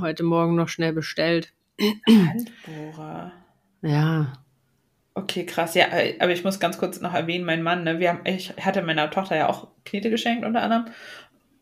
heute 0.00 0.22
Morgen 0.22 0.56
noch 0.56 0.68
schnell 0.68 0.92
bestellt. 0.92 1.52
Handbohrer. 2.06 3.32
Ja, 3.82 4.32
Okay, 5.14 5.44
krass. 5.44 5.74
Ja, 5.74 5.86
äh, 5.86 6.16
aber 6.20 6.32
ich 6.32 6.44
muss 6.44 6.60
ganz 6.60 6.78
kurz 6.78 7.00
noch 7.00 7.14
erwähnen, 7.14 7.44
mein 7.44 7.62
Mann, 7.62 7.84
ne, 7.84 7.98
wir 7.98 8.10
haben, 8.10 8.20
ich 8.24 8.50
hatte 8.60 8.82
meiner 8.82 9.10
Tochter 9.10 9.36
ja 9.36 9.48
auch 9.48 9.68
Knete 9.84 10.08
geschenkt 10.08 10.44
unter 10.44 10.62
anderem. 10.62 10.86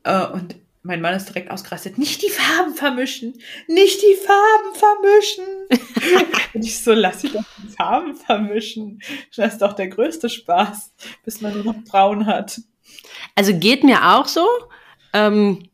Äh, 0.04 0.26
und 0.26 0.57
mein 0.82 1.00
Mann 1.00 1.14
ist 1.14 1.28
direkt 1.28 1.50
ausgerastet. 1.50 1.98
Nicht 1.98 2.22
die 2.22 2.30
Farben 2.30 2.74
vermischen! 2.74 3.34
Nicht 3.66 4.00
die 4.00 4.16
Farben 4.16 4.74
vermischen! 4.74 6.34
und 6.54 6.64
ich 6.64 6.82
so, 6.82 6.92
lass 6.92 7.20
sie 7.20 7.30
doch 7.30 7.44
die 7.62 7.68
Farben 7.68 8.14
vermischen. 8.14 9.00
Das 9.36 9.54
ist 9.54 9.62
doch 9.62 9.72
der 9.72 9.88
größte 9.88 10.28
Spaß, 10.28 10.92
bis 11.24 11.40
man 11.40 11.54
nur 11.54 11.64
noch 11.64 11.84
braun 11.84 12.26
hat. 12.26 12.60
also 13.34 13.56
geht 13.58 13.84
mir 13.84 14.14
auch 14.14 14.26
so, 14.26 14.46
ähm, 15.12 15.68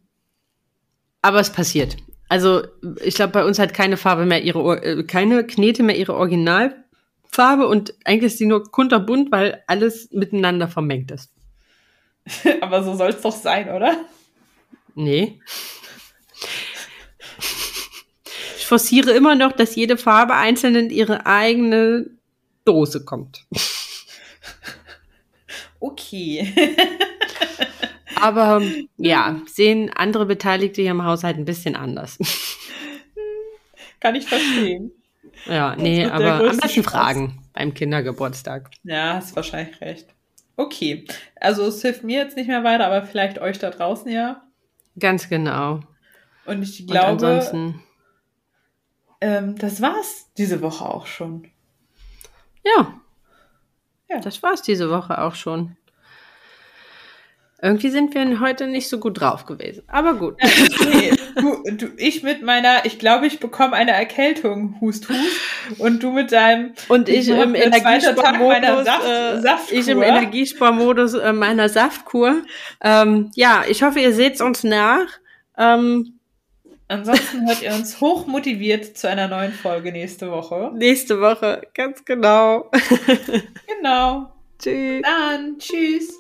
aber 1.23 1.41
es 1.41 1.51
passiert. 1.51 1.97
Also 2.29 2.63
ich 3.03 3.15
glaube, 3.15 3.33
bei 3.33 3.45
uns 3.45 3.59
hat 3.59 3.75
keine 3.75 3.97
Farbe 3.97 4.27
mehr 4.27 4.43
ihre, 4.43 4.83
äh, 4.83 5.05
keine 5.05 5.47
Knete 5.47 5.83
mehr 5.83 5.97
ihre 5.97 6.15
Originalfarbe 6.15 7.69
und 7.69 7.95
eigentlich 8.05 8.33
ist 8.33 8.41
die 8.41 8.47
nur 8.47 8.65
kunterbunt, 8.71 9.31
weil 9.31 9.63
alles 9.67 10.11
miteinander 10.11 10.69
vermengt 10.69 11.11
ist. 11.11 11.31
aber 12.61 12.83
so 12.83 12.95
soll 12.95 13.11
es 13.11 13.21
doch 13.21 13.37
sein, 13.37 13.69
oder? 13.71 13.97
Nee. 14.95 15.41
Ich 18.57 18.67
forciere 18.67 19.11
immer 19.11 19.35
noch, 19.35 19.53
dass 19.53 19.75
jede 19.75 19.97
Farbe 19.97 20.35
einzeln 20.35 20.75
in 20.75 20.91
ihre 20.91 21.27
eigene 21.27 22.07
Dose 22.65 23.05
kommt. 23.05 23.45
Okay. 25.81 26.55
Aber 28.17 28.63
ja, 28.97 29.43
sehen 29.47 29.91
andere 29.95 30.25
Beteiligte 30.25 30.81
hier 30.81 30.93
im 30.93 31.05
Haushalt 31.05 31.37
ein 31.37 31.45
bisschen 31.45 31.77
anders. 31.77 32.19
Kann 34.01 34.15
ich 34.15 34.27
verstehen. 34.27 34.93
Ja, 35.47 35.77
nee, 35.77 36.07
aber 36.07 36.49
am 36.49 36.57
besten 36.57 36.83
fragen 36.83 37.43
beim 37.53 37.75
Kindergeburtstag. 37.75 38.71
Ja, 38.83 39.15
hast 39.15 39.37
wahrscheinlich 39.37 39.81
recht. 39.81 40.07
Okay. 40.57 41.07
Also 41.37 41.67
es 41.67 41.83
hilft 41.83 42.05
mir 42.05 42.19
jetzt 42.19 42.37
nicht 42.37 42.47
mehr 42.47 42.65
weiter, 42.65 42.87
aber 42.87 43.03
vielleicht 43.03 43.39
euch 43.39 43.59
da 43.59 43.71
draußen 43.71 44.11
ja. 44.11 44.43
Ganz 44.99 45.29
genau. 45.29 45.81
Und 46.47 46.63
ich 46.63 46.81
Und 46.81 46.87
glaube, 46.91 47.07
ansonsten, 47.09 47.83
ähm, 49.21 49.57
das 49.57 49.81
war's 49.81 50.31
diese 50.37 50.61
Woche 50.61 50.85
auch 50.85 51.07
schon. 51.07 51.51
ja, 52.65 52.95
Ja. 54.09 54.21
das 54.21 54.43
war's 54.43 54.63
diese 54.63 54.91
Woche 54.91 55.19
auch 55.21 55.35
schon. 55.35 55.77
Irgendwie 57.63 57.89
sind 57.89 58.15
wir 58.15 58.41
heute 58.41 58.67
nicht 58.67 58.89
so 58.89 58.99
gut 58.99 59.21
drauf 59.21 59.47
gewesen. 59.47 59.85
Aber 59.87 60.15
gut. 60.15 60.37
Nee, 60.95 61.13
du, 61.37 61.63
du, 61.73 61.87
ich 61.97 62.23
mit 62.23 62.43
meiner, 62.43 62.85
ich 62.85 62.99
glaube, 62.99 63.27
ich 63.27 63.41
bekomme 63.41 63.75
eine 63.75 63.93
Erkältung, 63.93 64.77
Hust, 64.81 65.09
Hust. 65.09 65.81
Und 65.81 66.03
du 66.03 66.13
mit 66.13 66.31
deinem, 66.31 66.75
Und 66.89 67.09
ich 67.09 67.29
im 67.29 67.55
Energiesparmodus, 67.55 68.85
Saft, 68.85 69.07
äh, 69.09 69.41
Saftkur. 69.41 69.79
ich 69.79 69.89
im 69.89 70.03
Energiesparmodus 70.03 71.15
äh, 71.15 71.33
meiner 71.33 71.69
Saftkur. 71.69 72.43
Ähm, 72.83 73.31
ja, 73.35 73.65
ich 73.69 73.83
hoffe, 73.83 74.01
ihr 74.01 74.13
seht 74.13 74.41
uns 74.41 74.63
nach. 74.63 75.07
Ähm, 75.57 76.19
Ansonsten 76.87 77.47
hört 77.49 77.63
ihr 77.63 77.73
uns 77.73 78.01
hoch 78.01 78.27
motiviert 78.27 78.97
zu 78.97 79.09
einer 79.09 79.27
neuen 79.27 79.53
Folge 79.53 79.91
nächste 79.91 80.31
Woche. 80.31 80.71
nächste 80.75 81.21
Woche, 81.21 81.63
ganz 81.75 82.05
genau. 82.05 82.71
Genau. 83.67 84.31
Tschüss. 84.59 85.03
Dann, 85.03 85.59
tschüss. 85.59 86.15